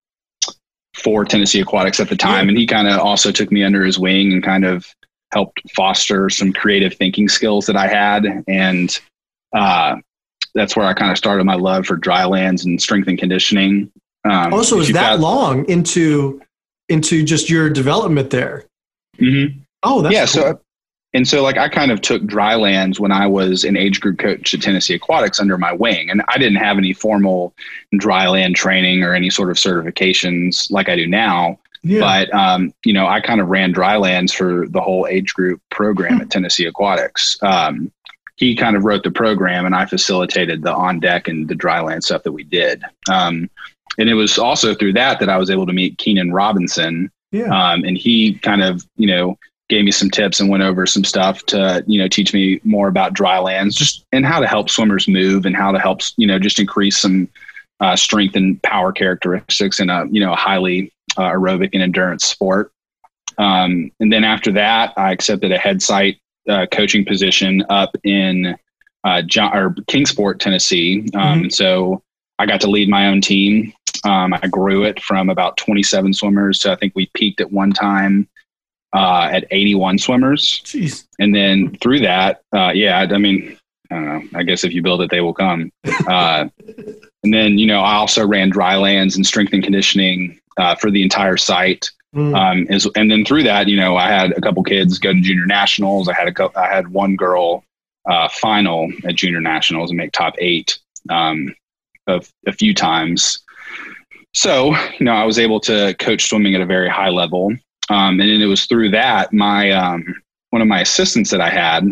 for 0.94 1.24
Tennessee 1.24 1.60
Aquatics 1.60 2.00
at 2.00 2.08
the 2.08 2.16
time, 2.16 2.48
and 2.48 2.58
he 2.58 2.66
kind 2.66 2.88
of 2.88 2.98
also 2.98 3.30
took 3.30 3.50
me 3.50 3.64
under 3.64 3.84
his 3.84 3.98
wing 3.98 4.32
and 4.32 4.42
kind 4.42 4.64
of 4.64 4.86
helped 5.32 5.60
foster 5.74 6.28
some 6.28 6.52
creative 6.52 6.94
thinking 6.94 7.28
skills 7.28 7.66
that 7.66 7.76
I 7.76 7.86
had. 7.86 8.26
And 8.48 8.98
uh, 9.52 9.96
that's 10.54 10.76
where 10.76 10.86
I 10.86 10.94
kind 10.94 11.10
of 11.10 11.18
started 11.18 11.44
my 11.44 11.54
love 11.54 11.86
for 11.86 11.96
dry 11.96 12.24
lands 12.24 12.64
and 12.64 12.80
strength 12.80 13.08
and 13.08 13.18
conditioning. 13.18 13.90
Um, 14.28 14.52
also, 14.52 14.78
is 14.80 14.88
that 14.88 15.12
got, 15.12 15.20
long 15.20 15.68
into 15.68 16.42
into 16.88 17.24
just 17.24 17.48
your 17.48 17.70
development 17.70 18.30
there? 18.30 18.66
Mm-hmm. 19.18 19.60
Oh, 19.82 20.02
that's 20.02 20.14
yeah. 20.14 20.26
Cool. 20.26 20.52
So, 20.52 20.60
and 21.12 21.26
so 21.26 21.42
like 21.42 21.58
I 21.58 21.68
kind 21.68 21.90
of 21.90 22.00
took 22.00 22.24
dry 22.24 22.54
lands 22.54 23.00
when 23.00 23.12
I 23.12 23.26
was 23.26 23.64
an 23.64 23.76
age 23.76 24.00
group 24.00 24.18
coach 24.18 24.54
at 24.54 24.62
Tennessee 24.62 24.94
Aquatics 24.94 25.40
under 25.40 25.58
my 25.58 25.72
wing, 25.72 26.10
and 26.10 26.22
I 26.28 26.38
didn't 26.38 26.58
have 26.58 26.78
any 26.78 26.92
formal 26.92 27.54
dry 27.96 28.28
land 28.28 28.56
training 28.56 29.02
or 29.02 29.14
any 29.14 29.30
sort 29.30 29.50
of 29.50 29.56
certifications 29.56 30.70
like 30.70 30.88
I 30.88 30.96
do 30.96 31.06
now. 31.06 31.58
Yeah. 31.82 32.00
But 32.00 32.34
um, 32.34 32.72
you 32.84 32.92
know, 32.92 33.06
I 33.06 33.20
kind 33.20 33.40
of 33.40 33.48
ran 33.48 33.72
drylands 33.72 34.32
for 34.32 34.68
the 34.68 34.80
whole 34.80 35.06
age 35.08 35.34
group 35.34 35.60
program 35.70 36.16
hmm. 36.16 36.22
at 36.22 36.30
Tennessee 36.30 36.66
Aquatics. 36.66 37.36
Um, 37.42 37.90
he 38.36 38.56
kind 38.56 38.76
of 38.76 38.84
wrote 38.84 39.02
the 39.02 39.10
program, 39.10 39.66
and 39.66 39.74
I 39.74 39.86
facilitated 39.86 40.62
the 40.62 40.72
on 40.72 41.00
deck 41.00 41.28
and 41.28 41.48
the 41.48 41.54
dryland 41.54 42.02
stuff 42.02 42.22
that 42.22 42.32
we 42.32 42.44
did. 42.44 42.82
Um, 43.10 43.50
and 43.98 44.08
it 44.08 44.14
was 44.14 44.38
also 44.38 44.74
through 44.74 44.94
that 44.94 45.20
that 45.20 45.28
I 45.28 45.36
was 45.36 45.50
able 45.50 45.66
to 45.66 45.72
meet 45.72 45.98
Keenan 45.98 46.32
Robinson. 46.32 47.10
Yeah. 47.32 47.44
Um, 47.44 47.84
and 47.84 47.98
he 47.98 48.34
kind 48.34 48.62
of, 48.62 48.86
you 48.96 49.06
know, 49.06 49.38
gave 49.70 49.84
me 49.84 49.90
some 49.90 50.10
tips 50.10 50.40
and 50.40 50.50
went 50.50 50.62
over 50.62 50.84
some 50.84 51.04
stuff 51.04 51.46
to 51.46 51.82
you 51.86 51.98
know 51.98 52.08
teach 52.08 52.34
me 52.34 52.60
more 52.64 52.88
about 52.88 53.14
dry 53.14 53.38
lands, 53.38 53.74
just 53.74 54.04
and 54.12 54.26
how 54.26 54.40
to 54.40 54.46
help 54.46 54.68
swimmers 54.68 55.08
move 55.08 55.46
and 55.46 55.56
how 55.56 55.72
to 55.72 55.78
help 55.78 56.00
you 56.18 56.26
know 56.26 56.38
just 56.38 56.58
increase 56.58 56.98
some 56.98 57.28
uh, 57.80 57.96
strength 57.96 58.36
and 58.36 58.62
power 58.62 58.92
characteristics 58.92 59.80
in 59.80 59.88
a 59.88 60.06
you 60.10 60.20
know 60.20 60.32
a 60.32 60.36
highly 60.36 60.92
uh, 61.16 61.22
aerobic 61.22 61.70
and 61.72 61.82
endurance 61.82 62.26
sport. 62.26 62.72
Um, 63.38 63.90
and 64.00 64.12
then 64.12 64.24
after 64.24 64.52
that, 64.52 64.92
I 64.98 65.12
accepted 65.12 65.50
a 65.50 65.56
head 65.56 65.80
site 65.80 66.20
uh, 66.48 66.66
coaching 66.70 67.06
position 67.06 67.64
up 67.70 67.96
in 68.04 68.56
uh, 69.04 69.22
John, 69.22 69.56
or 69.56 69.74
Kingsport, 69.86 70.40
Tennessee. 70.40 71.08
Um, 71.14 71.42
mm-hmm. 71.42 71.48
So 71.48 72.02
I 72.38 72.44
got 72.44 72.60
to 72.62 72.70
lead 72.70 72.90
my 72.90 73.06
own 73.06 73.22
team. 73.22 73.72
Um, 74.04 74.34
I 74.34 74.46
grew 74.46 74.84
it 74.84 75.00
from 75.02 75.30
about 75.30 75.56
27 75.56 76.12
swimmers 76.12 76.58
to 76.60 76.72
I 76.72 76.76
think 76.76 76.92
we 76.94 77.10
peaked 77.14 77.40
at 77.40 77.52
one 77.52 77.72
time 77.72 78.28
uh, 78.92 79.28
at 79.30 79.46
81 79.50 79.98
swimmers. 79.98 80.60
Jeez. 80.64 81.06
And 81.18 81.34
then 81.34 81.76
through 81.80 82.00
that, 82.00 82.42
uh, 82.54 82.72
yeah, 82.74 83.06
I 83.10 83.18
mean, 83.18 83.56
I 83.90 83.94
don't 83.94 84.04
know. 84.04 84.38
I 84.38 84.42
guess 84.42 84.64
if 84.64 84.72
you 84.72 84.82
build 84.82 85.02
it, 85.02 85.10
they 85.10 85.20
will 85.20 85.34
come. 85.34 85.70
Uh, 86.06 86.48
and 87.22 87.34
then, 87.34 87.58
you 87.58 87.66
know, 87.66 87.80
I 87.80 87.94
also 87.94 88.26
ran 88.26 88.48
dry 88.48 88.74
lands 88.76 89.14
and 89.14 89.24
strength 89.24 89.52
and 89.52 89.62
conditioning 89.62 90.40
uh, 90.56 90.74
for 90.74 90.90
the 90.90 91.02
entire 91.02 91.36
site. 91.36 91.90
Mm. 92.14 92.34
Um, 92.34 92.66
is, 92.68 92.88
and 92.96 93.10
then 93.10 93.24
through 93.24 93.44
that, 93.44 93.68
you 93.68 93.76
know, 93.76 93.96
I 93.96 94.08
had 94.08 94.32
a 94.32 94.40
couple 94.40 94.62
kids 94.64 94.98
go 94.98 95.12
to 95.12 95.20
junior 95.20 95.46
nationals. 95.46 96.08
I 96.08 96.14
had 96.14 96.26
a 96.26 96.32
co- 96.32 96.52
I 96.56 96.66
had 96.66 96.88
one 96.88 97.14
girl 97.14 97.62
uh, 98.06 98.28
final 98.28 98.90
at 99.04 99.14
junior 99.14 99.40
nationals 99.40 99.90
and 99.90 99.98
make 99.98 100.12
top 100.12 100.34
eight 100.38 100.78
um, 101.08 101.54
a, 102.06 102.20
a 102.46 102.52
few 102.52 102.74
times. 102.74 103.42
So, 104.34 104.74
you 104.98 105.04
know, 105.04 105.12
I 105.12 105.24
was 105.24 105.38
able 105.38 105.60
to 105.60 105.94
coach 105.94 106.28
swimming 106.28 106.54
at 106.54 106.60
a 106.60 106.66
very 106.66 106.88
high 106.88 107.10
level. 107.10 107.52
Um, 107.90 108.20
and 108.20 108.42
it 108.42 108.46
was 108.46 108.66
through 108.66 108.90
that 108.90 109.32
my 109.32 109.72
um, 109.72 110.04
one 110.50 110.62
of 110.62 110.68
my 110.68 110.80
assistants 110.80 111.30
that 111.30 111.40
I 111.40 111.50
had 111.50 111.84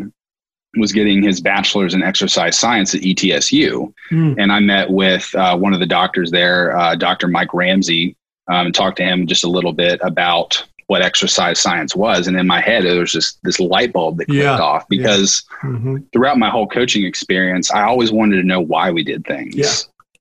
was 0.76 0.92
getting 0.92 1.22
his 1.22 1.40
bachelor's 1.40 1.92
in 1.92 2.02
exercise 2.02 2.56
science 2.56 2.94
at 2.94 3.00
ETSU, 3.00 3.92
mm. 4.10 4.34
and 4.38 4.52
I 4.52 4.60
met 4.60 4.90
with 4.90 5.34
uh, 5.34 5.56
one 5.56 5.74
of 5.74 5.80
the 5.80 5.86
doctors 5.86 6.30
there, 6.30 6.76
uh, 6.76 6.94
Dr. 6.94 7.26
Mike 7.26 7.52
Ramsey, 7.52 8.16
um, 8.48 8.66
and 8.66 8.74
talked 8.74 8.96
to 8.98 9.04
him 9.04 9.26
just 9.26 9.44
a 9.44 9.48
little 9.48 9.72
bit 9.72 9.98
about 10.02 10.64
what 10.86 11.02
exercise 11.02 11.60
science 11.60 11.94
was. 11.94 12.26
And 12.26 12.38
in 12.38 12.46
my 12.46 12.60
head, 12.60 12.84
there 12.84 13.00
was 13.00 13.12
just 13.12 13.38
this 13.42 13.60
light 13.60 13.92
bulb 13.92 14.18
that 14.18 14.26
clicked 14.26 14.42
yeah. 14.42 14.58
off 14.58 14.88
because 14.88 15.44
yeah. 15.62 15.70
mm-hmm. 15.70 15.96
throughout 16.12 16.38
my 16.38 16.48
whole 16.48 16.66
coaching 16.66 17.04
experience, 17.04 17.70
I 17.70 17.82
always 17.82 18.10
wanted 18.10 18.36
to 18.36 18.42
know 18.42 18.60
why 18.60 18.90
we 18.90 19.04
did 19.04 19.26
things. 19.26 19.54
Yeah. 19.54 19.72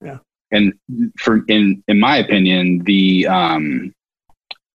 Yeah. 0.01 0.17
And 0.51 0.73
for 1.17 1.43
in 1.47 1.83
in 1.87 1.99
my 1.99 2.17
opinion, 2.17 2.79
the 2.83 3.27
um, 3.27 3.93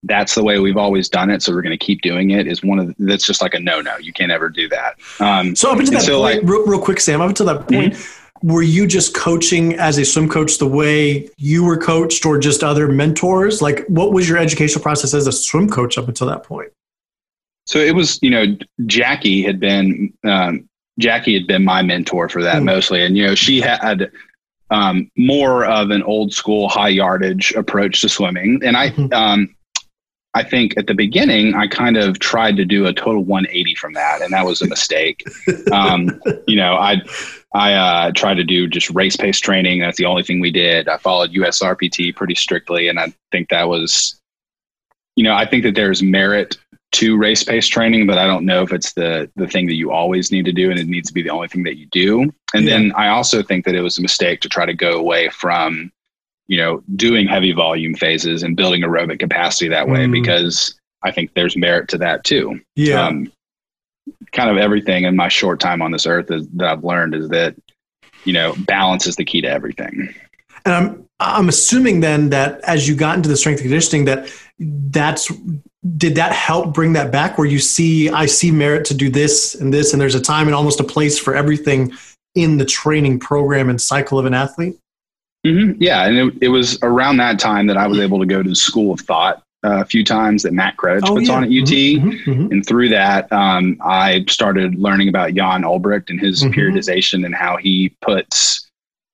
that's 0.03 0.35
the 0.35 0.43
way 0.43 0.59
we've 0.59 0.77
always 0.77 1.09
done 1.09 1.29
it. 1.29 1.41
So 1.41 1.53
we're 1.53 1.61
going 1.61 1.77
to 1.77 1.85
keep 1.85 2.01
doing 2.01 2.31
it. 2.31 2.47
Is 2.47 2.63
one 2.63 2.79
of 2.79 2.87
the, 2.87 2.95
that's 2.99 3.25
just 3.25 3.41
like 3.41 3.53
a 3.53 3.59
no 3.59 3.81
no. 3.81 3.97
You 3.97 4.13
can't 4.13 4.31
ever 4.31 4.49
do 4.49 4.69
that. 4.69 4.95
Um, 5.19 5.55
so 5.55 5.71
up 5.71 5.79
until 5.79 5.93
that 5.93 6.01
so 6.01 6.21
point, 6.21 6.43
like, 6.43 6.49
real, 6.49 6.65
real, 6.65 6.81
quick, 6.81 6.99
Sam. 6.99 7.21
Up 7.21 7.29
until 7.29 7.45
that 7.47 7.67
point. 7.67 7.93
Mm-hmm 7.93 8.19
were 8.43 8.61
you 8.61 8.85
just 8.85 9.15
coaching 9.15 9.73
as 9.75 9.97
a 9.97 10.03
swim 10.03 10.29
coach 10.29 10.57
the 10.57 10.67
way 10.67 11.29
you 11.37 11.63
were 11.63 11.77
coached 11.77 12.25
or 12.25 12.37
just 12.37 12.61
other 12.61 12.89
mentors 12.89 13.61
like 13.61 13.85
what 13.87 14.11
was 14.11 14.27
your 14.27 14.37
educational 14.37 14.83
process 14.83 15.13
as 15.13 15.25
a 15.25 15.31
swim 15.31 15.69
coach 15.69 15.97
up 15.97 16.07
until 16.07 16.27
that 16.27 16.43
point 16.43 16.69
so 17.65 17.79
it 17.79 17.95
was 17.95 18.19
you 18.21 18.29
know 18.29 18.45
jackie 18.85 19.41
had 19.41 19.59
been 19.59 20.13
um, 20.25 20.67
jackie 20.99 21.33
had 21.33 21.47
been 21.47 21.63
my 21.63 21.81
mentor 21.81 22.27
for 22.29 22.43
that 22.43 22.61
mm. 22.61 22.65
mostly 22.65 23.03
and 23.03 23.17
you 23.17 23.25
know 23.25 23.33
she 23.33 23.61
had 23.61 24.11
um, 24.69 25.09
more 25.17 25.65
of 25.65 25.89
an 25.91 26.03
old 26.03 26.33
school 26.33 26.67
high 26.67 26.89
yardage 26.89 27.53
approach 27.53 28.01
to 28.01 28.09
swimming 28.09 28.59
and 28.63 28.75
i 28.75 28.89
mm-hmm. 28.89 29.13
I 30.35 30.43
think 30.43 30.75
at 30.77 30.87
the 30.87 30.95
beginning, 30.95 31.53
I 31.53 31.67
kind 31.67 31.95
of 31.95 32.17
tried 32.17 32.57
to 32.57 32.65
do 32.65 32.87
a 32.87 32.93
total 32.93 33.23
180 33.23 33.75
from 33.75 33.93
that, 33.93 34.21
and 34.21 34.33
that 34.33 34.45
was 34.45 34.61
a 34.61 34.67
mistake. 34.67 35.23
um, 35.71 36.19
you 36.47 36.55
know, 36.55 36.73
I 36.73 37.01
I 37.53 37.73
uh, 37.73 38.11
tried 38.11 38.35
to 38.35 38.43
do 38.43 38.67
just 38.67 38.89
race 38.89 39.15
pace 39.15 39.39
training. 39.39 39.79
That's 39.79 39.97
the 39.97 40.05
only 40.05 40.23
thing 40.23 40.39
we 40.39 40.51
did. 40.51 40.89
I 40.89 40.97
followed 40.97 41.33
USRPT 41.33 42.15
pretty 42.15 42.35
strictly, 42.35 42.87
and 42.87 42.99
I 42.99 43.13
think 43.31 43.49
that 43.49 43.69
was, 43.69 44.19
you 45.15 45.23
know, 45.23 45.35
I 45.35 45.45
think 45.45 45.63
that 45.63 45.75
there's 45.75 46.01
merit 46.01 46.57
to 46.93 47.17
race 47.17 47.43
pace 47.43 47.67
training, 47.67 48.07
but 48.07 48.17
I 48.17 48.25
don't 48.25 48.45
know 48.45 48.63
if 48.63 48.73
it's 48.73 48.93
the 48.93 49.29
the 49.35 49.47
thing 49.47 49.67
that 49.67 49.75
you 49.75 49.91
always 49.91 50.31
need 50.31 50.45
to 50.45 50.51
do, 50.51 50.71
and 50.71 50.79
it 50.79 50.87
needs 50.87 51.09
to 51.09 51.13
be 51.13 51.21
the 51.21 51.29
only 51.29 51.47
thing 51.47 51.63
that 51.63 51.77
you 51.77 51.85
do. 51.87 52.21
And 52.55 52.65
yeah. 52.65 52.71
then 52.71 52.91
I 52.95 53.09
also 53.09 53.43
think 53.43 53.65
that 53.65 53.75
it 53.75 53.81
was 53.81 53.99
a 53.99 54.01
mistake 54.01 54.41
to 54.41 54.49
try 54.49 54.65
to 54.65 54.73
go 54.73 54.97
away 54.97 55.29
from 55.29 55.91
you 56.47 56.57
know, 56.57 56.83
doing 56.95 57.27
heavy 57.27 57.53
volume 57.53 57.95
phases 57.95 58.43
and 58.43 58.55
building 58.55 58.81
aerobic 58.81 59.19
capacity 59.19 59.69
that 59.69 59.87
way 59.87 60.05
mm. 60.05 60.11
because 60.11 60.77
I 61.03 61.11
think 61.11 61.33
there's 61.33 61.55
merit 61.55 61.89
to 61.89 61.97
that 61.99 62.23
too. 62.23 62.59
Yeah. 62.75 63.07
Um, 63.07 63.31
kind 64.33 64.49
of 64.49 64.57
everything 64.57 65.05
in 65.05 65.15
my 65.15 65.29
short 65.29 65.59
time 65.59 65.81
on 65.81 65.91
this 65.91 66.05
earth 66.05 66.31
is, 66.31 66.47
that 66.55 66.67
I've 66.67 66.83
learned 66.83 67.15
is 67.15 67.29
that, 67.29 67.55
you 68.25 68.33
know, 68.33 68.53
balance 68.67 69.07
is 69.07 69.15
the 69.15 69.25
key 69.25 69.41
to 69.41 69.49
everything. 69.49 70.13
And 70.65 70.73
I'm, 70.73 71.09
I'm 71.19 71.49
assuming 71.49 71.99
then 71.99 72.29
that 72.29 72.61
as 72.61 72.87
you 72.87 72.95
got 72.95 73.15
into 73.15 73.29
the 73.29 73.37
strength 73.37 73.61
conditioning, 73.61 74.05
that 74.05 74.33
that's, 74.59 75.31
did 75.97 76.15
that 76.15 76.33
help 76.33 76.73
bring 76.73 76.93
that 76.93 77.11
back 77.11 77.37
where 77.37 77.47
you 77.47 77.59
see, 77.59 78.09
I 78.09 78.25
see 78.25 78.51
merit 78.51 78.85
to 78.85 78.93
do 78.93 79.09
this 79.09 79.55
and 79.55 79.73
this, 79.73 79.93
and 79.93 80.01
there's 80.01 80.15
a 80.15 80.21
time 80.21 80.47
and 80.47 80.55
almost 80.55 80.79
a 80.79 80.85
place 80.85 81.19
for 81.19 81.35
everything 81.35 81.93
in 82.35 82.57
the 82.57 82.65
training 82.65 83.19
program 83.19 83.69
and 83.69 83.79
cycle 83.79 84.17
of 84.17 84.25
an 84.25 84.33
athlete? 84.33 84.77
Mm-hmm. 85.45 85.81
Yeah, 85.81 86.05
and 86.05 86.17
it, 86.17 86.33
it, 86.43 86.47
was 86.49 86.77
around 86.83 87.17
that 87.17 87.37
time 87.37 87.67
that 87.67 87.75
I 87.75 87.85
was 87.85 87.99
able 87.99 88.19
to 88.19 88.25
go 88.25 88.41
to 88.41 88.49
the 88.49 88.55
School 88.55 88.93
of 88.93 89.01
Thought 89.01 89.43
uh, 89.65 89.81
a 89.81 89.85
few 89.85 90.03
times 90.03 90.43
that 90.43 90.53
Matt 90.53 90.77
Kredich 90.77 91.01
oh, 91.03 91.15
puts 91.15 91.27
yeah. 91.27 91.35
on 91.35 91.43
at 91.43 91.49
UT, 91.49 91.53
mm-hmm, 91.53 92.09
mm-hmm, 92.09 92.31
mm-hmm. 92.31 92.51
and 92.51 92.65
through 92.65 92.89
that, 92.89 93.31
um, 93.31 93.77
I 93.83 94.23
started 94.29 94.75
learning 94.75 95.09
about 95.09 95.33
Jan 95.33 95.63
Olbrecht 95.63 96.09
and 96.09 96.19
his 96.19 96.43
mm-hmm. 96.43 96.57
periodization 96.57 97.25
and 97.25 97.35
how 97.35 97.57
he 97.57 97.93
puts, 98.01 98.69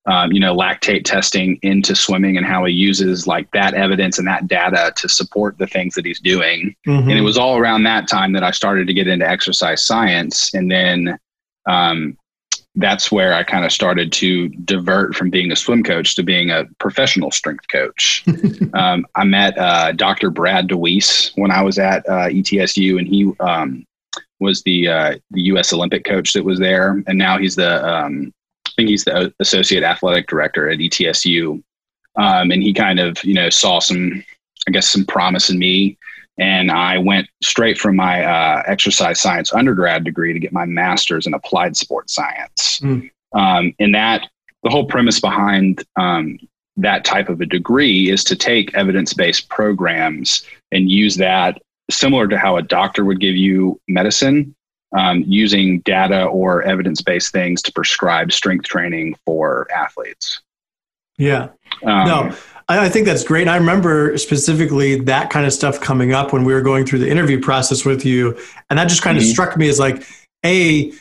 um, 0.06 0.32
you 0.32 0.40
know, 0.40 0.56
lactate 0.56 1.04
testing 1.04 1.58
into 1.64 1.96
swimming 1.96 2.38
and 2.38 2.46
how 2.46 2.64
he 2.66 2.74
uses 2.74 3.26
like 3.26 3.50
that 3.52 3.74
evidence 3.74 4.20
and 4.20 4.28
that 4.28 4.48
data 4.48 4.94
to 4.98 5.10
support 5.10 5.58
the 5.58 5.68
things 5.68 5.96
that 5.96 6.06
he's 6.06 6.20
doing. 6.20 6.76
And 6.86 7.10
it 7.10 7.16
mm-hmm. 7.16 7.24
was 7.24 7.40
all 7.40 7.58
around 7.58 7.84
that 7.84 8.08
time 8.08 8.34
that 8.34 8.44
I 8.44 8.52
started 8.52 8.86
to 8.86 8.94
get 8.94 9.08
into 9.08 9.28
exercise 9.28 9.84
science, 9.84 10.54
and 10.54 10.70
then 10.70 11.18
um, 11.68 12.19
that's 12.80 13.12
where 13.12 13.34
I 13.34 13.44
kind 13.44 13.66
of 13.66 13.72
started 13.72 14.12
to 14.14 14.48
divert 14.50 15.14
from 15.14 15.30
being 15.30 15.52
a 15.52 15.56
swim 15.56 15.84
coach 15.84 16.16
to 16.16 16.24
being 16.24 16.50
a 16.50 16.66
professional 16.80 17.30
strength 17.30 17.68
coach. 17.68 18.24
um, 18.74 19.06
I 19.16 19.26
met 19.26 19.58
uh, 19.58 19.92
Dr. 19.92 20.30
Brad 20.30 20.68
DeWeese 20.68 21.32
when 21.36 21.52
I 21.52 21.62
was 21.62 21.78
at 21.78 22.08
uh, 22.08 22.30
ETSU, 22.30 22.98
and 22.98 23.08
he 23.08 23.32
um, 23.42 23.86
was 24.40 24.64
the 24.64 24.88
uh, 24.88 25.16
the 25.32 25.42
U.S. 25.42 25.74
Olympic 25.74 26.06
coach 26.06 26.34
that 26.34 26.46
was 26.46 26.60
there, 26.60 27.04
and 27.06 27.18
now 27.18 27.38
he's 27.38 27.56
the 27.56 27.86
um, 27.86 28.34
I 28.66 28.72
think 28.78 28.90
he's 28.90 29.04
the 29.04 29.34
associate 29.40 29.84
athletic 29.84 30.28
director 30.28 30.70
at 30.70 30.80
ETSU. 30.80 31.62
Um, 32.16 32.52
and 32.52 32.64
he 32.64 32.74
kind 32.74 33.00
of 33.00 33.22
you 33.24 33.34
know 33.34 33.50
saw 33.50 33.80
some 33.80 34.24
I 34.68 34.72
guess 34.72 34.90
some 34.90 35.06
promise 35.06 35.50
in 35.50 35.60
me 35.60 35.98
and 36.40 36.72
I 36.72 36.98
went 36.98 37.28
straight 37.44 37.78
from 37.78 37.98
my 37.98 38.24
uh, 38.24 38.64
exercise 38.66 39.20
science 39.20 39.54
undergrad 39.54 40.06
degree 40.06 40.32
to 40.34 40.40
get 40.40 40.54
my 40.54 40.66
master's 40.66 41.28
in 41.28 41.34
applied 41.34 41.76
sports 41.76 42.16
science. 42.16 42.80
Mm. 42.80 43.12
Um, 43.34 43.76
and 43.80 43.94
that 43.94 44.28
the 44.64 44.70
whole 44.70 44.86
premise 44.86 45.20
behind 45.20 45.84
um, 45.98 46.40
that 46.78 47.04
type 47.04 47.30
of 47.30 47.42
a 47.42 47.46
degree 47.46 48.10
is 48.10 48.24
to 48.24 48.36
take 48.36 48.74
evidence 48.74 49.14
based 49.14 49.50
programs 49.50 50.44
and 50.72 50.90
use 50.90 51.18
that 51.18 51.62
similar 51.92 52.28
to 52.28 52.38
how 52.38 52.56
a 52.56 52.62
doctor 52.62 53.04
would 53.04 53.20
give 53.20 53.36
you 53.36 53.80
medicine. 53.88 54.56
Um, 54.98 55.24
using 55.28 55.82
data 55.82 56.26
or 56.26 56.64
evidence 56.64 57.04
based 57.04 57.32
things 57.32 57.62
to 57.62 57.72
prescribe 57.72 58.32
strength 58.32 58.66
training 58.66 59.16
for 59.24 59.68
athletes. 59.72 60.42
Yeah. 61.20 61.50
Um, 61.84 62.08
no, 62.08 62.36
I, 62.70 62.88
think 62.90 63.08
that's 63.08 63.24
great. 63.24 63.42
And 63.42 63.50
I 63.50 63.58
remember 63.58 64.18
specifically 64.18 65.00
that 65.02 65.30
kind 65.32 65.46
of 65.46 65.54
stuff 65.54 65.82
coming 65.82 66.14
up 66.14 66.32
when 66.32 66.44
we 66.44 66.54
were 66.54 66.62
going 66.62 66.86
through 66.86 67.00
the 67.00 67.10
interview 67.10 67.42
process 67.42 67.84
with 67.84 68.06
you. 68.06 68.38
And 68.70 68.78
that 68.78 68.88
just 68.88 69.02
kind 69.02 69.18
mm-hmm. 69.18 69.26
of 69.26 69.32
struck 69.32 69.58
me 69.58 69.68
as 69.70 69.80
like, 69.80 70.08
A, 70.46 70.94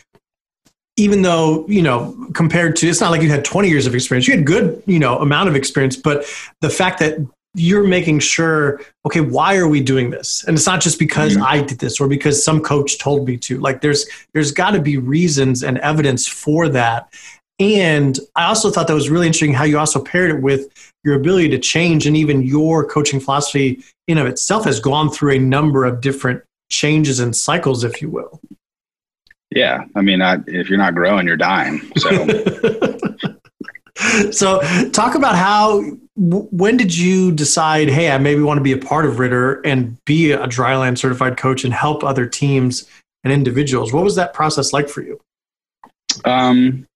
even 0.97 1.23
though, 1.23 1.67
you 1.69 1.83
know, 1.83 2.29
compared 2.35 2.75
to, 2.77 2.89
it's 2.89 3.01
not 3.01 3.11
like 3.11 3.23
you 3.23 3.29
had 3.29 3.45
20 3.45 3.69
years 3.69 3.87
of 3.87 3.95
experience, 3.95 4.27
you 4.27 4.35
had 4.35 4.47
good, 4.47 4.83
you 4.87 4.99
know, 4.99 5.19
amount 5.19 5.49
of 5.49 5.55
experience, 5.55 5.95
but 5.95 6.25
the 6.61 6.71
fact 6.71 6.99
that 7.01 7.19
you're 7.55 7.87
making 7.87 8.19
sure 8.19 8.81
okay 9.07 9.21
why 9.21 9.57
are 9.57 9.67
we 9.67 9.81
doing 9.81 10.11
this 10.11 10.45
and 10.45 10.57
it's 10.57 10.67
not 10.67 10.81
just 10.81 10.99
because 10.99 11.33
mm-hmm. 11.33 11.45
i 11.45 11.63
did 11.63 11.79
this 11.79 11.99
or 11.99 12.07
because 12.07 12.45
some 12.45 12.61
coach 12.61 12.99
told 12.99 13.27
me 13.27 13.39
to 13.39 13.59
like 13.59 13.81
there's 13.81 14.07
there's 14.35 14.53
got 14.53 14.73
to 14.73 14.81
be 14.81 14.99
reasons 14.99 15.63
and 15.63 15.79
evidence 15.79 16.29
for 16.29 16.69
that 16.69 17.13
and 17.59 18.21
i 18.37 18.45
also 18.45 18.71
thought 18.71 18.87
that 18.87 18.95
was 18.95 19.09
really 19.09 19.27
interesting 19.27 19.55
how 19.55 19.65
you 19.65 19.79
also 19.79 20.03
paired 20.03 20.31
it 20.31 20.43
with 20.43 20.69
your 21.09 21.17
ability 21.17 21.49
to 21.49 21.59
change 21.59 22.07
and 22.07 22.17
even 22.17 22.43
your 22.43 22.87
coaching 22.87 23.19
philosophy 23.19 23.83
in 24.07 24.19
of 24.19 24.27
itself 24.27 24.65
has 24.65 24.79
gone 24.79 25.11
through 25.11 25.33
a 25.33 25.39
number 25.39 25.85
of 25.85 26.01
different 26.01 26.43
changes 26.71 27.19
and 27.19 27.35
cycles 27.35 27.83
if 27.85 28.03
you 28.03 28.11
will. 28.11 28.41
Yeah 29.51 29.85
i 29.97 30.03
mean 30.03 30.21
I, 30.21 30.39
if 30.47 30.69
you're 30.69 30.79
not 30.79 30.95
growing 30.95 31.27
you're 31.27 31.37
dying 31.37 31.81
so. 31.97 32.27
So 34.31 34.61
talk 34.91 35.17
about 35.17 35.35
how 35.35 35.83
when 36.15 36.77
did 36.77 36.97
you 36.97 37.33
decide 37.33 37.89
hey 37.89 38.11
i 38.11 38.19
maybe 38.19 38.43
want 38.43 38.59
to 38.59 38.63
be 38.63 38.73
a 38.73 38.79
part 38.79 39.07
of 39.07 39.19
ritter 39.19 39.61
and 39.67 39.97
be 40.05 40.33
a 40.33 40.47
dryland 40.47 40.99
certified 40.99 41.37
coach 41.37 41.65
and 41.65 41.75
help 41.75 42.05
other 42.05 42.27
teams 42.27 42.89
and 43.25 43.33
individuals 43.33 43.93
what 43.93 44.05
was 44.05 44.15
that 44.17 44.35
process 44.35 44.73
like 44.73 44.89
for 44.89 45.03
you? 45.03 45.21
Um 46.25 46.87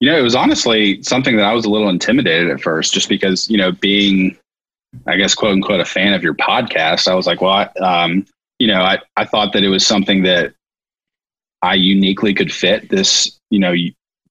you 0.00 0.10
know 0.10 0.18
it 0.18 0.22
was 0.22 0.34
honestly 0.34 1.02
something 1.02 1.36
that 1.36 1.44
i 1.44 1.52
was 1.52 1.64
a 1.64 1.70
little 1.70 1.88
intimidated 1.88 2.50
at 2.50 2.60
first 2.60 2.92
just 2.92 3.08
because 3.08 3.48
you 3.48 3.56
know 3.58 3.72
being 3.72 4.36
i 5.06 5.16
guess 5.16 5.34
quote 5.34 5.52
unquote 5.52 5.80
a 5.80 5.84
fan 5.84 6.12
of 6.12 6.22
your 6.22 6.34
podcast 6.34 7.08
i 7.08 7.14
was 7.14 7.26
like 7.26 7.40
well 7.40 7.52
I, 7.52 7.64
um, 7.80 8.26
you 8.58 8.66
know 8.66 8.80
I, 8.80 8.98
I 9.16 9.24
thought 9.24 9.52
that 9.52 9.64
it 9.64 9.68
was 9.68 9.86
something 9.86 10.22
that 10.24 10.54
i 11.62 11.74
uniquely 11.74 12.34
could 12.34 12.52
fit 12.52 12.88
this 12.88 13.38
you 13.50 13.58
know 13.58 13.74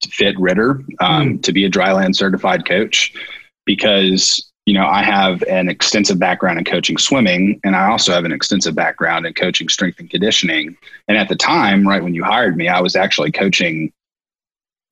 fit 0.07 0.39
Ritter 0.39 0.81
um, 0.99 1.37
mm. 1.37 1.43
to 1.43 1.51
be 1.51 1.65
a 1.65 1.69
dryland 1.69 2.15
certified 2.15 2.65
coach 2.65 3.13
because 3.65 4.49
you 4.65 4.73
know 4.73 4.85
I 4.85 5.03
have 5.03 5.43
an 5.43 5.69
extensive 5.69 6.19
background 6.19 6.59
in 6.59 6.65
coaching 6.65 6.97
swimming, 6.97 7.59
and 7.63 7.75
I 7.75 7.89
also 7.89 8.13
have 8.13 8.25
an 8.25 8.31
extensive 8.31 8.75
background 8.75 9.25
in 9.25 9.33
coaching 9.33 9.67
strength 9.67 9.99
and 9.99 10.09
conditioning. 10.09 10.77
And 11.07 11.17
at 11.17 11.27
the 11.27 11.35
time, 11.35 11.87
right 11.87 12.03
when 12.03 12.13
you 12.13 12.23
hired 12.23 12.55
me, 12.55 12.67
I 12.67 12.79
was 12.79 12.95
actually 12.95 13.31
coaching 13.31 13.91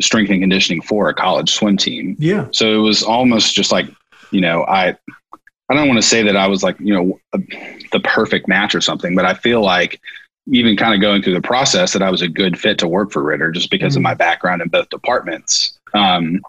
strength 0.02 0.30
and 0.30 0.42
conditioning 0.42 0.82
for 0.82 1.10
a 1.10 1.14
college 1.14 1.54
swim 1.54 1.78
team. 1.78 2.16
Yeah. 2.20 2.48
So 2.52 2.74
it 2.74 2.82
was 2.82 3.04
almost 3.04 3.56
just 3.56 3.72
like 3.72 3.88
you 4.32 4.42
know 4.42 4.64
I 4.66 4.96
I 5.70 5.74
don't 5.74 5.88
want 5.88 6.02
to 6.02 6.08
say 6.08 6.24
that 6.24 6.36
I 6.36 6.48
was 6.48 6.64
like 6.64 6.80
you 6.80 6.94
know 6.94 7.20
a, 7.34 7.40
the 7.92 8.00
perfect 8.04 8.48
match 8.48 8.76
or 8.76 8.82
something, 8.82 9.16
but 9.16 9.26
I 9.26 9.34
feel 9.34 9.62
like 9.62 10.00
even 10.50 10.78
kind 10.78 10.94
of 10.94 11.02
going 11.02 11.22
through 11.22 11.34
the 11.34 11.42
process 11.42 11.94
that 11.94 12.02
I 12.02 12.10
was 12.10 12.22
a 12.22 12.28
good 12.28 12.58
fit 12.58 12.78
to 12.80 12.88
work 12.88 13.12
for 13.12 13.22
Ritter 13.22 13.52
just 13.52 13.70
because 13.70 13.94
mm-hmm. 13.94 14.00
of 14.00 14.04
my 14.04 14.14
background 14.14 14.62
in 14.62 14.70
both 14.70 14.90
departments. 14.90 15.78
Um, 15.94 16.42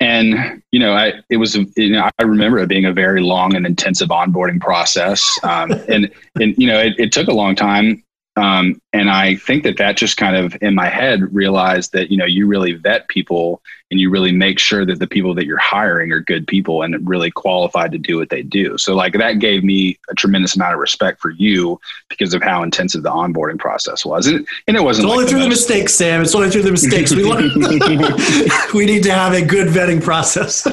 and 0.00 0.62
you 0.72 0.80
know, 0.80 0.94
I 0.94 1.14
it 1.28 1.36
was 1.36 1.56
you 1.76 1.90
know 1.90 2.08
I 2.18 2.22
remember 2.22 2.58
it 2.58 2.68
being 2.68 2.86
a 2.86 2.92
very 2.92 3.20
long 3.20 3.54
and 3.54 3.66
intensive 3.66 4.08
onboarding 4.08 4.60
process, 4.60 5.38
um, 5.42 5.72
and 5.88 6.10
and 6.40 6.54
you 6.56 6.66
know 6.66 6.78
it, 6.78 6.94
it 6.98 7.12
took 7.12 7.28
a 7.28 7.34
long 7.34 7.54
time 7.54 8.02
um, 8.36 8.80
and 8.92 9.10
I 9.10 9.36
think 9.36 9.64
that 9.64 9.76
that 9.78 9.96
just 9.96 10.16
kind 10.16 10.36
of 10.36 10.56
in 10.62 10.74
my 10.74 10.88
head 10.88 11.34
realized 11.34 11.92
that, 11.92 12.10
you 12.10 12.16
know, 12.16 12.24
you 12.24 12.46
really 12.46 12.74
vet 12.74 13.08
people 13.08 13.60
and 13.90 13.98
you 13.98 14.08
really 14.08 14.30
make 14.30 14.60
sure 14.60 14.86
that 14.86 15.00
the 15.00 15.06
people 15.08 15.34
that 15.34 15.46
you're 15.46 15.58
hiring 15.58 16.12
are 16.12 16.20
good 16.20 16.46
people 16.46 16.82
and 16.82 17.08
really 17.08 17.32
qualified 17.32 17.90
to 17.90 17.98
do 17.98 18.16
what 18.16 18.30
they 18.30 18.42
do. 18.42 18.78
So 18.78 18.94
like 18.94 19.14
that 19.14 19.40
gave 19.40 19.64
me 19.64 19.98
a 20.08 20.14
tremendous 20.14 20.54
amount 20.54 20.74
of 20.74 20.80
respect 20.80 21.20
for 21.20 21.30
you 21.30 21.80
because 22.08 22.32
of 22.32 22.40
how 22.40 22.62
intensive 22.62 23.02
the 23.02 23.10
onboarding 23.10 23.58
process 23.58 24.04
was. 24.04 24.28
And, 24.28 24.46
and 24.68 24.76
it 24.76 24.82
wasn't 24.82 25.06
it's 25.06 25.12
only 25.12 25.24
like 25.24 25.30
through 25.30 25.40
the, 25.40 25.46
the 25.46 25.50
mistakes, 25.50 25.94
Sam. 25.94 26.22
It's 26.22 26.34
only 26.34 26.50
through 26.50 26.62
the 26.62 26.70
mistakes. 26.70 27.12
We, 27.12 27.24
we 28.78 28.86
need 28.86 29.02
to 29.02 29.12
have 29.12 29.32
a 29.32 29.44
good 29.44 29.68
vetting 29.68 30.02
process. 30.02 30.64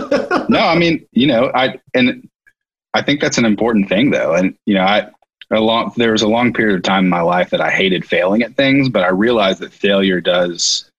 no, 0.48 0.60
I 0.60 0.78
mean, 0.78 1.08
you 1.12 1.26
know, 1.26 1.52
I, 1.56 1.80
and 1.96 2.30
I 2.94 3.02
think 3.02 3.20
that's 3.20 3.40
an 3.40 3.46
important 3.46 3.90
thing 3.90 4.12
though. 4.12 4.36
And, 4.36 4.56
you 4.66 4.76
know, 4.76 4.84
I, 4.84 5.10
a 5.52 5.60
long 5.60 5.94
there 5.96 6.12
was 6.12 6.22
a 6.22 6.28
long 6.28 6.54
period 6.54 6.76
of 6.76 6.84
time 6.84 7.06
in 7.06 7.10
my 7.10 7.22
life 7.22 7.50
that 7.52 7.62
I 7.62 7.70
hated 7.70 8.06
failing 8.06 8.42
at 8.42 8.56
things, 8.56 8.90
but 8.90 9.04
I 9.04 9.10
realized 9.10 9.60
that 9.60 9.72
failure 9.72 10.20
does 10.20 10.90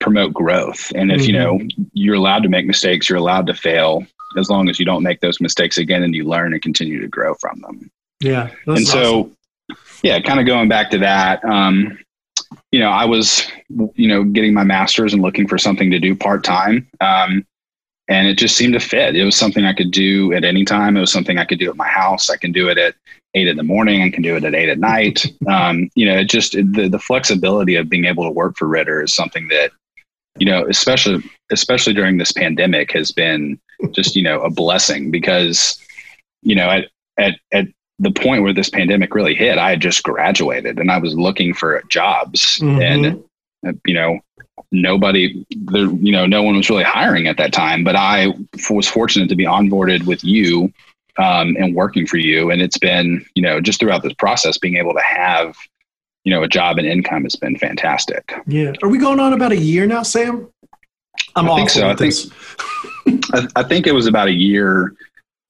promote 0.00 0.32
growth. 0.32 0.92
And 0.94 1.10
if 1.10 1.22
mm-hmm. 1.22 1.26
you 1.26 1.32
know 1.32 1.60
you're 1.92 2.14
allowed 2.14 2.42
to 2.44 2.48
make 2.48 2.66
mistakes, 2.66 3.08
you're 3.08 3.18
allowed 3.18 3.46
to 3.48 3.54
fail 3.54 4.06
as 4.38 4.48
long 4.48 4.68
as 4.68 4.78
you 4.78 4.86
don't 4.86 5.02
make 5.02 5.20
those 5.20 5.40
mistakes 5.40 5.78
again 5.78 6.02
and 6.02 6.14
you 6.14 6.24
learn 6.24 6.52
and 6.52 6.62
continue 6.62 7.00
to 7.00 7.08
grow 7.08 7.34
from 7.34 7.60
them. 7.60 7.90
Yeah. 8.20 8.50
And 8.66 8.86
so 8.86 9.32
yeah, 10.02 10.20
kind 10.20 10.40
of 10.40 10.46
going 10.46 10.68
back 10.68 10.90
to 10.90 10.98
that, 10.98 11.44
um, 11.44 11.98
you 12.70 12.80
know, 12.80 12.90
I 12.90 13.04
was, 13.04 13.46
you 13.94 14.08
know, 14.08 14.24
getting 14.24 14.54
my 14.54 14.64
master's 14.64 15.12
and 15.12 15.22
looking 15.22 15.46
for 15.46 15.58
something 15.58 15.90
to 15.90 15.98
do 15.98 16.14
part 16.14 16.44
time. 16.44 16.88
Um, 17.00 17.46
and 18.08 18.26
it 18.26 18.36
just 18.36 18.56
seemed 18.56 18.74
to 18.74 18.80
fit. 18.80 19.16
It 19.16 19.24
was 19.24 19.36
something 19.36 19.64
I 19.64 19.72
could 19.72 19.90
do 19.90 20.32
at 20.32 20.44
any 20.44 20.64
time. 20.64 20.96
It 20.96 21.00
was 21.00 21.12
something 21.12 21.38
I 21.38 21.44
could 21.44 21.58
do 21.58 21.70
at 21.70 21.76
my 21.76 21.86
house. 21.86 22.30
I 22.30 22.36
can 22.36 22.52
do 22.52 22.68
it 22.68 22.78
at 22.78 22.94
eight 23.34 23.48
in 23.48 23.56
the 23.56 23.62
morning. 23.62 24.02
and 24.02 24.12
can 24.12 24.22
do 24.22 24.36
it 24.36 24.44
at 24.44 24.54
eight 24.54 24.68
at 24.68 24.78
night. 24.78 25.26
Um, 25.48 25.90
you 25.94 26.06
know, 26.06 26.16
it 26.16 26.30
just 26.30 26.52
the, 26.52 26.88
the 26.90 26.98
flexibility 26.98 27.74
of 27.74 27.88
being 27.88 28.04
able 28.04 28.24
to 28.24 28.30
work 28.30 28.56
for 28.56 28.68
Ritter 28.68 29.02
is 29.02 29.12
something 29.12 29.48
that, 29.48 29.72
you 30.38 30.46
know, 30.46 30.64
especially 30.68 31.22
especially 31.50 31.92
during 31.92 32.16
this 32.16 32.32
pandemic 32.32 32.92
has 32.92 33.12
been 33.12 33.58
just 33.90 34.16
you 34.16 34.22
know 34.22 34.40
a 34.40 34.50
blessing 34.50 35.10
because, 35.10 35.78
you 36.42 36.54
know, 36.54 36.70
at 36.70 36.88
at 37.18 37.34
at 37.52 37.66
the 37.98 38.12
point 38.12 38.42
where 38.42 38.54
this 38.54 38.70
pandemic 38.70 39.14
really 39.14 39.34
hit, 39.34 39.58
I 39.58 39.70
had 39.70 39.80
just 39.80 40.02
graduated 40.04 40.78
and 40.78 40.90
I 40.90 40.98
was 40.98 41.14
looking 41.16 41.52
for 41.52 41.82
jobs 41.88 42.58
mm-hmm. 42.58 42.80
and 42.80 43.24
you 43.86 43.94
know 43.94 44.18
nobody 44.70 45.44
there 45.50 45.86
you 45.86 46.12
know 46.12 46.26
no 46.26 46.42
one 46.42 46.56
was 46.56 46.68
really 46.70 46.82
hiring 46.82 47.26
at 47.26 47.36
that 47.36 47.52
time 47.52 47.84
but 47.84 47.94
i 47.94 48.26
was 48.70 48.88
fortunate 48.88 49.28
to 49.28 49.36
be 49.36 49.44
onboarded 49.44 50.04
with 50.06 50.24
you 50.24 50.72
um, 51.18 51.56
and 51.58 51.74
working 51.74 52.06
for 52.06 52.16
you. 52.16 52.50
And 52.50 52.62
it's 52.62 52.78
been, 52.78 53.24
you 53.34 53.42
know, 53.42 53.60
just 53.60 53.80
throughout 53.80 54.02
this 54.02 54.14
process, 54.14 54.58
being 54.58 54.76
able 54.76 54.94
to 54.94 55.02
have, 55.02 55.56
you 56.24 56.32
know, 56.32 56.42
a 56.42 56.48
job 56.48 56.78
and 56.78 56.86
income 56.86 57.24
has 57.24 57.36
been 57.36 57.56
fantastic. 57.58 58.34
Yeah. 58.46 58.72
Are 58.82 58.88
we 58.88 58.98
going 58.98 59.20
on 59.20 59.32
about 59.32 59.52
a 59.52 59.58
year 59.58 59.86
now, 59.86 60.02
Sam? 60.02 60.48
I'm 61.36 61.50
I 61.50 61.56
think 61.56 61.70
so. 61.70 61.88
I 61.88 61.94
think, 61.94 62.14
I, 63.34 63.48
I, 63.56 63.62
think 63.62 63.86
it 63.86 63.92
was 63.92 64.06
about 64.06 64.28
a 64.28 64.32
year. 64.32 64.94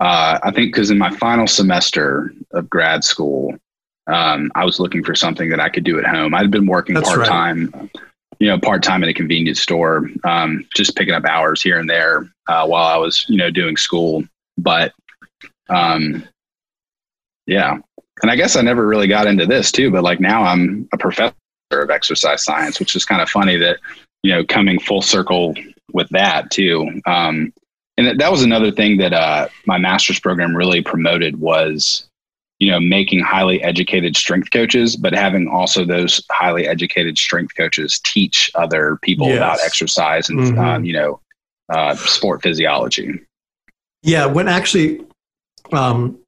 Uh, 0.00 0.38
I 0.42 0.50
think 0.50 0.72
because 0.72 0.90
in 0.90 0.98
my 0.98 1.10
final 1.10 1.46
semester 1.46 2.32
of 2.52 2.68
grad 2.68 3.04
school, 3.04 3.54
um, 4.08 4.50
I 4.54 4.64
was 4.64 4.80
looking 4.80 5.04
for 5.04 5.14
something 5.14 5.50
that 5.50 5.60
I 5.60 5.68
could 5.68 5.84
do 5.84 5.98
at 5.98 6.04
home. 6.04 6.34
I'd 6.34 6.50
been 6.50 6.66
working 6.66 6.96
part 6.96 7.26
time, 7.26 7.70
right. 7.72 7.90
you 8.40 8.48
know, 8.48 8.58
part 8.58 8.82
time 8.82 9.02
at 9.02 9.08
a 9.08 9.14
convenience 9.14 9.60
store, 9.60 10.08
um, 10.24 10.66
just 10.74 10.96
picking 10.96 11.14
up 11.14 11.24
hours 11.24 11.62
here 11.62 11.78
and 11.78 11.88
there 11.88 12.28
uh, 12.48 12.66
while 12.66 12.86
I 12.86 12.96
was, 12.96 13.24
you 13.28 13.36
know, 13.36 13.50
doing 13.50 13.76
school. 13.76 14.24
But 14.58 14.92
um, 15.68 16.24
yeah. 17.46 17.78
And 18.22 18.30
I 18.30 18.36
guess 18.36 18.56
I 18.56 18.62
never 18.62 18.86
really 18.86 19.08
got 19.08 19.26
into 19.26 19.46
this 19.46 19.72
too, 19.72 19.90
but 19.90 20.04
like 20.04 20.20
now 20.20 20.42
I'm 20.42 20.88
a 20.92 20.98
professor 20.98 21.34
of 21.72 21.90
exercise 21.90 22.44
science, 22.44 22.78
which 22.78 22.94
is 22.94 23.04
kind 23.04 23.22
of 23.22 23.28
funny 23.28 23.56
that, 23.56 23.78
you 24.22 24.32
know, 24.32 24.44
coming 24.44 24.78
full 24.78 25.02
circle 25.02 25.54
with 25.92 26.08
that 26.10 26.50
too. 26.50 27.00
Um, 27.06 27.52
and 27.96 28.18
that 28.20 28.30
was 28.30 28.42
another 28.42 28.70
thing 28.70 28.98
that 28.98 29.12
uh, 29.12 29.48
my 29.66 29.78
master's 29.78 30.20
program 30.20 30.56
really 30.56 30.82
promoted 30.82 31.40
was, 31.40 32.06
you 32.58 32.70
know, 32.70 32.80
making 32.80 33.20
highly 33.20 33.62
educated 33.62 34.16
strength 34.16 34.50
coaches, 34.50 34.96
but 34.96 35.12
having 35.12 35.48
also 35.48 35.84
those 35.84 36.24
highly 36.30 36.66
educated 36.66 37.18
strength 37.18 37.54
coaches 37.56 38.00
teach 38.04 38.50
other 38.54 38.98
people 39.02 39.26
yes. 39.26 39.36
about 39.36 39.58
exercise 39.64 40.28
and, 40.28 40.38
mm-hmm. 40.38 40.58
um, 40.58 40.84
you 40.84 40.92
know, 40.92 41.20
uh, 41.70 41.94
sport 41.96 42.42
physiology. 42.42 43.20
Yeah, 44.02 44.26
when 44.26 44.48
actually 44.48 45.04
um, 45.72 46.22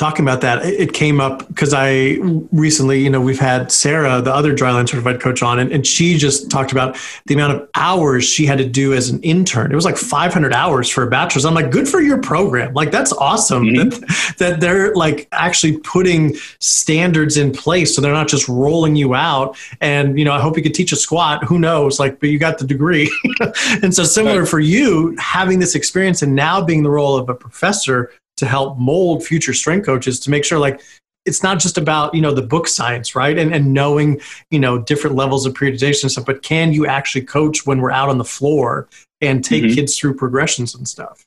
talking 0.00 0.24
about 0.24 0.40
that, 0.40 0.64
it 0.64 0.94
came 0.94 1.20
up 1.20 1.46
because 1.48 1.74
I 1.74 2.16
recently, 2.52 3.02
you 3.02 3.10
know, 3.10 3.20
we've 3.20 3.38
had 3.38 3.70
Sarah, 3.70 4.22
the 4.22 4.32
other 4.32 4.54
dryland 4.54 4.88
certified 4.88 5.20
coach, 5.20 5.42
on, 5.42 5.58
and, 5.58 5.70
and 5.70 5.86
she 5.86 6.16
just 6.16 6.50
talked 6.50 6.72
about 6.72 6.98
the 7.26 7.34
amount 7.34 7.52
of 7.52 7.68
hours 7.74 8.24
she 8.24 8.46
had 8.46 8.56
to 8.58 8.64
do 8.64 8.94
as 8.94 9.10
an 9.10 9.20
intern. 9.22 9.70
It 9.70 9.74
was 9.74 9.84
like 9.84 9.98
500 9.98 10.54
hours 10.54 10.88
for 10.88 11.02
a 11.02 11.10
bachelor's. 11.10 11.44
I'm 11.44 11.52
like, 11.52 11.70
good 11.70 11.86
for 11.86 12.00
your 12.00 12.18
program. 12.18 12.72
Like, 12.72 12.90
that's 12.90 13.12
awesome 13.12 13.64
mm-hmm. 13.64 13.90
that, 13.90 14.34
that 14.38 14.60
they're 14.60 14.94
like 14.94 15.28
actually 15.32 15.76
putting 15.78 16.34
standards 16.60 17.36
in 17.36 17.52
place. 17.52 17.94
So 17.94 18.00
they're 18.00 18.14
not 18.14 18.28
just 18.28 18.48
rolling 18.48 18.96
you 18.96 19.14
out. 19.14 19.58
And, 19.82 20.18
you 20.18 20.24
know, 20.24 20.32
I 20.32 20.40
hope 20.40 20.56
you 20.56 20.62
could 20.62 20.74
teach 20.74 20.92
a 20.92 20.96
squat. 20.96 21.44
Who 21.44 21.58
knows? 21.58 22.00
Like, 22.00 22.20
but 22.20 22.30
you 22.30 22.38
got 22.38 22.56
the 22.56 22.66
degree. 22.66 23.10
and 23.82 23.94
so, 23.94 24.04
similar 24.04 24.40
right. 24.40 24.48
for 24.48 24.60
you, 24.60 25.14
having 25.18 25.58
this 25.58 25.74
experience 25.74 26.22
and 26.22 26.34
now 26.34 26.62
being 26.62 26.82
the 26.82 26.90
role 26.90 27.16
of 27.16 27.28
a 27.28 27.34
professor 27.34 28.10
to 28.40 28.46
help 28.46 28.78
mold 28.78 29.24
future 29.24 29.54
strength 29.54 29.86
coaches 29.86 30.18
to 30.18 30.30
make 30.30 30.44
sure 30.44 30.58
like 30.58 30.80
it's 31.26 31.42
not 31.42 31.58
just 31.58 31.76
about 31.76 32.14
you 32.14 32.20
know 32.20 32.32
the 32.32 32.42
book 32.42 32.66
science 32.66 33.14
right 33.14 33.38
and, 33.38 33.54
and 33.54 33.72
knowing 33.72 34.20
you 34.50 34.58
know 34.58 34.78
different 34.78 35.14
levels 35.14 35.46
of 35.46 35.54
periodization 35.54 36.04
and 36.04 36.12
stuff 36.12 36.24
but 36.26 36.42
can 36.42 36.72
you 36.72 36.86
actually 36.86 37.22
coach 37.22 37.66
when 37.66 37.80
we're 37.80 37.90
out 37.90 38.08
on 38.08 38.18
the 38.18 38.24
floor 38.24 38.88
and 39.20 39.44
take 39.44 39.62
mm-hmm. 39.62 39.74
kids 39.74 39.98
through 39.98 40.14
progressions 40.14 40.74
and 40.74 40.88
stuff 40.88 41.24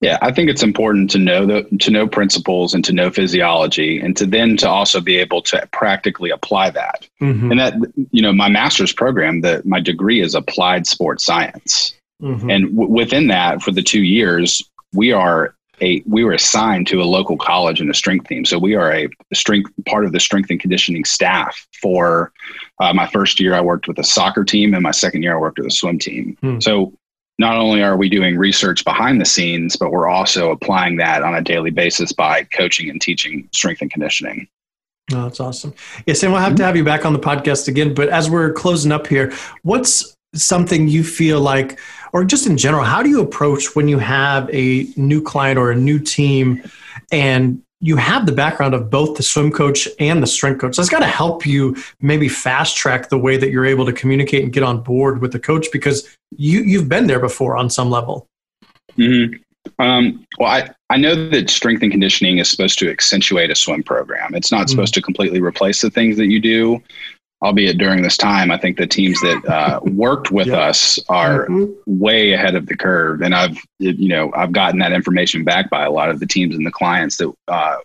yeah 0.00 0.18
i 0.20 0.32
think 0.32 0.50
it's 0.50 0.64
important 0.64 1.08
to 1.08 1.18
know 1.18 1.46
the 1.46 1.62
to 1.78 1.90
know 1.92 2.08
principles 2.08 2.74
and 2.74 2.84
to 2.84 2.92
know 2.92 3.08
physiology 3.08 4.00
and 4.00 4.16
to 4.16 4.26
then 4.26 4.56
to 4.56 4.68
also 4.68 5.00
be 5.00 5.16
able 5.16 5.40
to 5.40 5.66
practically 5.72 6.30
apply 6.30 6.68
that 6.70 7.08
mm-hmm. 7.22 7.52
and 7.52 7.60
that 7.60 7.74
you 8.10 8.20
know 8.20 8.32
my 8.32 8.48
master's 8.48 8.92
program 8.92 9.40
that 9.40 9.64
my 9.64 9.78
degree 9.78 10.20
is 10.20 10.34
applied 10.34 10.84
sports 10.84 11.24
science 11.24 11.94
mm-hmm. 12.20 12.50
and 12.50 12.76
w- 12.76 12.92
within 12.92 13.28
that 13.28 13.62
for 13.62 13.70
the 13.70 13.82
two 13.82 14.02
years 14.02 14.68
we 14.92 15.12
are 15.12 15.54
a 15.80 16.02
we 16.06 16.24
were 16.24 16.32
assigned 16.32 16.86
to 16.88 17.00
a 17.00 17.04
local 17.04 17.36
college 17.36 17.80
and 17.80 17.90
a 17.90 17.94
strength 17.94 18.28
team. 18.28 18.44
So 18.44 18.58
we 18.58 18.74
are 18.74 18.92
a 18.92 19.08
strength 19.34 19.70
part 19.86 20.04
of 20.04 20.12
the 20.12 20.20
strength 20.20 20.50
and 20.50 20.60
conditioning 20.60 21.04
staff 21.04 21.66
for 21.80 22.32
uh, 22.80 22.92
my 22.92 23.06
first 23.06 23.40
year. 23.40 23.54
I 23.54 23.60
worked 23.60 23.88
with 23.88 23.98
a 23.98 24.04
soccer 24.04 24.44
team, 24.44 24.74
and 24.74 24.82
my 24.82 24.90
second 24.90 25.22
year 25.22 25.36
I 25.36 25.40
worked 25.40 25.58
with 25.58 25.66
a 25.66 25.70
swim 25.70 25.98
team. 25.98 26.36
Hmm. 26.40 26.60
So 26.60 26.92
not 27.38 27.56
only 27.56 27.82
are 27.82 27.96
we 27.96 28.08
doing 28.08 28.38
research 28.38 28.84
behind 28.84 29.20
the 29.20 29.26
scenes, 29.26 29.76
but 29.76 29.90
we're 29.90 30.08
also 30.08 30.50
applying 30.50 30.96
that 30.96 31.22
on 31.22 31.34
a 31.34 31.42
daily 31.42 31.70
basis 31.70 32.12
by 32.12 32.44
coaching 32.44 32.88
and 32.88 33.00
teaching 33.00 33.48
strength 33.52 33.82
and 33.82 33.90
conditioning. 33.90 34.48
Oh, 35.12 35.24
that's 35.24 35.38
awesome. 35.38 35.74
Yes, 36.06 36.22
and 36.22 36.32
we'll 36.32 36.40
have 36.40 36.56
to 36.56 36.64
have 36.64 36.76
you 36.76 36.84
back 36.84 37.04
on 37.04 37.12
the 37.12 37.18
podcast 37.18 37.68
again. 37.68 37.94
But 37.94 38.08
as 38.08 38.28
we're 38.28 38.52
closing 38.52 38.90
up 38.90 39.06
here, 39.06 39.32
what's 39.62 40.16
something 40.34 40.88
you 40.88 41.04
feel 41.04 41.40
like 41.40 41.78
or 42.16 42.24
just 42.24 42.46
in 42.46 42.56
general, 42.56 42.82
how 42.82 43.02
do 43.02 43.10
you 43.10 43.20
approach 43.20 43.76
when 43.76 43.88
you 43.88 43.98
have 43.98 44.48
a 44.50 44.86
new 44.96 45.20
client 45.20 45.58
or 45.58 45.70
a 45.70 45.76
new 45.76 45.98
team 45.98 46.62
and 47.12 47.62
you 47.80 47.96
have 47.96 48.24
the 48.24 48.32
background 48.32 48.72
of 48.72 48.88
both 48.88 49.18
the 49.18 49.22
swim 49.22 49.52
coach 49.52 49.86
and 50.00 50.22
the 50.22 50.26
strength 50.26 50.62
coach. 50.62 50.78
That's 50.78 50.88
got 50.88 51.00
to 51.00 51.06
help 51.06 51.44
you 51.44 51.76
maybe 52.00 52.26
fast 52.26 52.74
track 52.74 53.10
the 53.10 53.18
way 53.18 53.36
that 53.36 53.50
you're 53.50 53.66
able 53.66 53.84
to 53.84 53.92
communicate 53.92 54.42
and 54.44 54.50
get 54.50 54.62
on 54.62 54.80
board 54.80 55.20
with 55.20 55.30
the 55.30 55.38
coach 55.38 55.66
because 55.70 56.08
you 56.38 56.60
you've 56.60 56.88
been 56.88 57.06
there 57.06 57.20
before 57.20 57.54
on 57.54 57.68
some 57.68 57.90
level. 57.90 58.26
Mm-hmm. 58.96 59.34
Um, 59.78 60.26
well, 60.38 60.48
I, 60.48 60.70
I 60.88 60.96
know 60.96 61.28
that 61.28 61.50
strength 61.50 61.82
and 61.82 61.92
conditioning 61.92 62.38
is 62.38 62.48
supposed 62.48 62.78
to 62.78 62.90
accentuate 62.90 63.50
a 63.50 63.54
swim 63.54 63.82
program. 63.82 64.34
It's 64.34 64.50
not 64.50 64.60
mm-hmm. 64.60 64.70
supposed 64.70 64.94
to 64.94 65.02
completely 65.02 65.42
replace 65.42 65.82
the 65.82 65.90
things 65.90 66.16
that 66.16 66.28
you 66.28 66.40
do. 66.40 66.82
Albeit 67.42 67.76
during 67.76 68.02
this 68.02 68.16
time, 68.16 68.50
I 68.50 68.56
think 68.56 68.78
the 68.78 68.86
teams 68.86 69.20
that 69.20 69.44
uh, 69.46 69.80
worked 69.84 70.30
with 70.30 70.46
yeah. 70.46 70.56
us 70.56 70.98
are 71.08 71.46
mm-hmm. 71.46 71.72
way 71.86 72.32
ahead 72.32 72.54
of 72.54 72.66
the 72.66 72.76
curve, 72.76 73.20
and 73.20 73.34
I've 73.34 73.58
you 73.78 74.08
know 74.08 74.32
I've 74.34 74.52
gotten 74.52 74.78
that 74.80 74.92
information 74.92 75.44
back 75.44 75.68
by 75.68 75.84
a 75.84 75.90
lot 75.90 76.08
of 76.08 76.18
the 76.18 76.26
teams 76.26 76.56
and 76.56 76.64
the 76.64 76.70
clients 76.70 77.18
that 77.18 77.32
uh, 77.48 77.76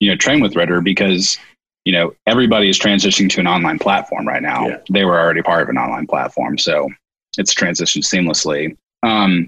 you 0.00 0.10
know 0.10 0.16
train 0.16 0.40
with 0.40 0.56
Ritter 0.56 0.80
because 0.80 1.38
you 1.84 1.92
know 1.92 2.14
everybody 2.26 2.70
is 2.70 2.78
transitioning 2.78 3.28
to 3.30 3.40
an 3.40 3.46
online 3.46 3.78
platform 3.78 4.26
right 4.26 4.42
now. 4.42 4.68
Yeah. 4.68 4.78
They 4.90 5.04
were 5.04 5.20
already 5.20 5.42
part 5.42 5.64
of 5.64 5.68
an 5.68 5.76
online 5.76 6.06
platform, 6.06 6.56
so 6.56 6.88
it's 7.36 7.54
transitioned 7.54 8.04
seamlessly. 8.04 8.74
Um, 9.02 9.46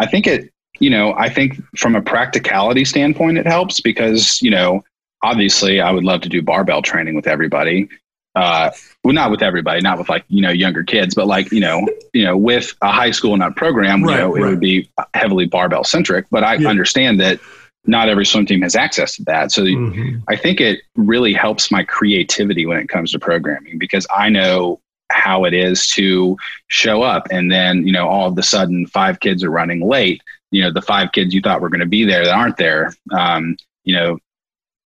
I 0.00 0.06
think 0.06 0.26
it 0.26 0.52
you 0.82 0.90
know, 0.90 1.14
I 1.14 1.28
think 1.28 1.62
from 1.76 1.94
a 1.94 2.02
practicality 2.02 2.84
standpoint, 2.84 3.38
it 3.38 3.46
helps 3.46 3.80
because, 3.80 4.42
you 4.42 4.50
know, 4.50 4.82
obviously 5.22 5.80
I 5.80 5.92
would 5.92 6.02
love 6.02 6.22
to 6.22 6.28
do 6.28 6.42
barbell 6.42 6.82
training 6.82 7.14
with 7.14 7.28
everybody. 7.28 7.88
Uh, 8.34 8.70
well, 9.04 9.12
not 9.12 9.30
with 9.30 9.42
everybody, 9.42 9.80
not 9.80 9.98
with 9.98 10.08
like, 10.08 10.24
you 10.28 10.40
know, 10.40 10.50
younger 10.50 10.82
kids, 10.82 11.14
but 11.14 11.26
like, 11.26 11.52
you 11.52 11.60
know, 11.60 11.86
you 12.12 12.24
know, 12.24 12.36
with 12.36 12.74
a 12.82 12.90
high 12.90 13.10
school 13.10 13.36
nut 13.36 13.56
program, 13.56 14.02
right, 14.02 14.12
you 14.12 14.18
know, 14.18 14.32
right. 14.32 14.42
it 14.42 14.46
would 14.46 14.60
be 14.60 14.90
heavily 15.14 15.46
barbell 15.46 15.84
centric, 15.84 16.26
but 16.30 16.42
I 16.44 16.54
yeah. 16.54 16.68
understand 16.68 17.20
that 17.20 17.40
not 17.84 18.08
every 18.08 18.24
swim 18.24 18.46
team 18.46 18.62
has 18.62 18.76
access 18.76 19.16
to 19.16 19.24
that. 19.24 19.50
So 19.50 19.62
mm-hmm. 19.62 20.20
I 20.28 20.36
think 20.36 20.60
it 20.60 20.82
really 20.94 21.32
helps 21.32 21.70
my 21.70 21.82
creativity 21.82 22.64
when 22.64 22.78
it 22.78 22.88
comes 22.88 23.12
to 23.12 23.18
programming 23.18 23.78
because 23.78 24.06
I 24.14 24.28
know 24.28 24.80
how 25.10 25.44
it 25.44 25.52
is 25.52 25.88
to 25.88 26.36
show 26.68 27.02
up 27.02 27.26
and 27.30 27.50
then, 27.50 27.86
you 27.86 27.92
know, 27.92 28.08
all 28.08 28.28
of 28.28 28.38
a 28.38 28.42
sudden 28.42 28.86
five 28.86 29.20
kids 29.20 29.44
are 29.44 29.50
running 29.50 29.86
late 29.86 30.22
you 30.52 30.62
know 30.62 30.70
the 30.70 30.82
five 30.82 31.10
kids 31.10 31.34
you 31.34 31.40
thought 31.40 31.60
were 31.60 31.68
going 31.68 31.80
to 31.80 31.86
be 31.86 32.04
there 32.04 32.24
that 32.24 32.34
aren't 32.34 32.56
there 32.58 32.94
um, 33.10 33.56
you 33.82 33.96
know 33.96 34.18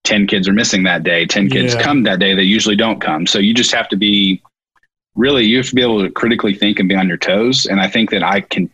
10 0.06 0.26
kids 0.26 0.48
are 0.48 0.52
missing 0.52 0.84
that 0.84 1.02
day. 1.02 1.26
10 1.26 1.50
kids 1.50 1.74
yeah. 1.74 1.82
come 1.82 2.04
that 2.04 2.18
day 2.18 2.34
they 2.34 2.42
usually 2.42 2.76
don't 2.76 3.00
come. 3.00 3.26
So 3.26 3.38
you 3.38 3.52
just 3.52 3.74
have 3.74 3.88
to 3.88 3.96
be 3.96 4.40
really 5.16 5.44
you 5.44 5.56
have 5.56 5.66
to 5.66 5.74
be 5.74 5.82
able 5.82 6.02
to 6.02 6.10
critically 6.10 6.54
think 6.54 6.78
and 6.78 6.88
be 6.88 6.94
on 6.94 7.08
your 7.08 7.16
toes. 7.16 7.66
And 7.66 7.80
i 7.80 7.88
think 7.88 8.10
that 8.10 8.22
i 8.22 8.40
can 8.40 8.70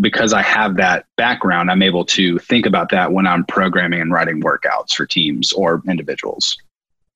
because 0.00 0.32
i 0.32 0.40
have 0.40 0.76
that 0.76 1.04
background 1.18 1.70
i'm 1.70 1.82
able 1.82 2.04
to 2.06 2.38
think 2.38 2.64
about 2.64 2.90
that 2.90 3.12
when 3.12 3.26
i'm 3.26 3.44
programming 3.44 4.00
and 4.00 4.10
writing 4.10 4.40
workouts 4.40 4.92
for 4.94 5.04
teams 5.04 5.52
or 5.52 5.82
individuals 5.86 6.56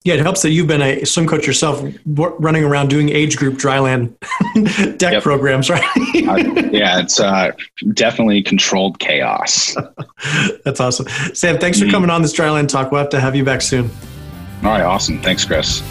yeah, 0.07 0.13
it 0.13 0.21
helps 0.21 0.41
that 0.43 0.51
you've 0.51 0.67
been 0.67 0.81
a 0.81 1.03
swim 1.03 1.27
coach 1.27 1.45
yourself, 1.45 1.83
running 2.05 2.63
around 2.63 2.89
doing 2.89 3.09
age 3.09 3.35
group 3.35 3.55
dryland 3.55 4.17
deck 4.97 5.11
yep. 5.11 5.21
programs, 5.21 5.69
right? 5.69 5.83
uh, 5.83 6.69
yeah, 6.71 7.01
it's 7.01 7.19
uh, 7.19 7.51
definitely 7.91 8.41
controlled 8.41 8.99
chaos. 8.99 9.75
That's 10.63 10.79
awesome, 10.79 11.09
Sam. 11.33 11.59
Thanks 11.59 11.79
mm-hmm. 11.79 11.87
for 11.87 11.91
coming 11.91 12.09
on 12.09 12.21
this 12.21 12.33
dryland 12.33 12.69
talk. 12.69 12.89
We'll 12.89 13.01
have 13.01 13.09
to 13.09 13.19
have 13.19 13.35
you 13.35 13.43
back 13.43 13.61
soon. 13.61 13.89
All 14.63 14.71
right, 14.71 14.81
awesome. 14.81 15.21
Thanks, 15.21 15.43
Chris. 15.43 15.81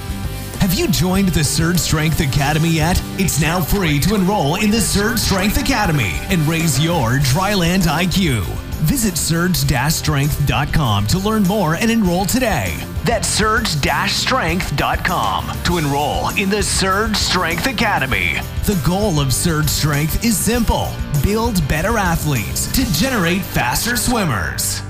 Have 0.61 0.73
you 0.73 0.89
joined 0.89 1.29
the 1.29 1.45
Surge 1.45 1.79
Strength 1.79 2.21
Academy 2.21 2.71
yet? 2.71 2.99
It's 3.19 3.39
now 3.39 3.61
free 3.61 4.01
to 4.01 4.15
enroll 4.15 4.55
in 4.55 4.71
the 4.71 4.81
Surge 4.81 5.19
Strength 5.19 5.61
Academy 5.61 6.13
and 6.31 6.41
raise 6.49 6.83
your 6.83 7.19
dryland 7.19 7.83
IQ. 7.83 8.66
Visit 8.85 9.17
surge-strength.com 9.17 11.07
to 11.07 11.19
learn 11.19 11.45
more 11.45 11.77
and 11.77 11.91
enroll 11.91 12.27
today. 12.27 12.77
That's 13.05 13.29
surge-strength.com 13.29 15.63
to 15.65 15.79
enroll 15.79 16.29
in 16.31 16.51
the 16.51 16.63
Surge 16.63 17.17
Strength 17.17 17.67
Academy. 17.67 18.35
The 18.65 18.79
goal 18.85 19.21
of 19.21 19.33
Surge 19.33 19.69
Strength 19.69 20.25
is 20.25 20.37
simple 20.37 20.91
build 21.27 21.67
better 21.67 21.99
athletes 21.99 22.71
to 22.73 22.85
generate 22.93 23.43
faster 23.43 23.97
swimmers. 23.97 24.86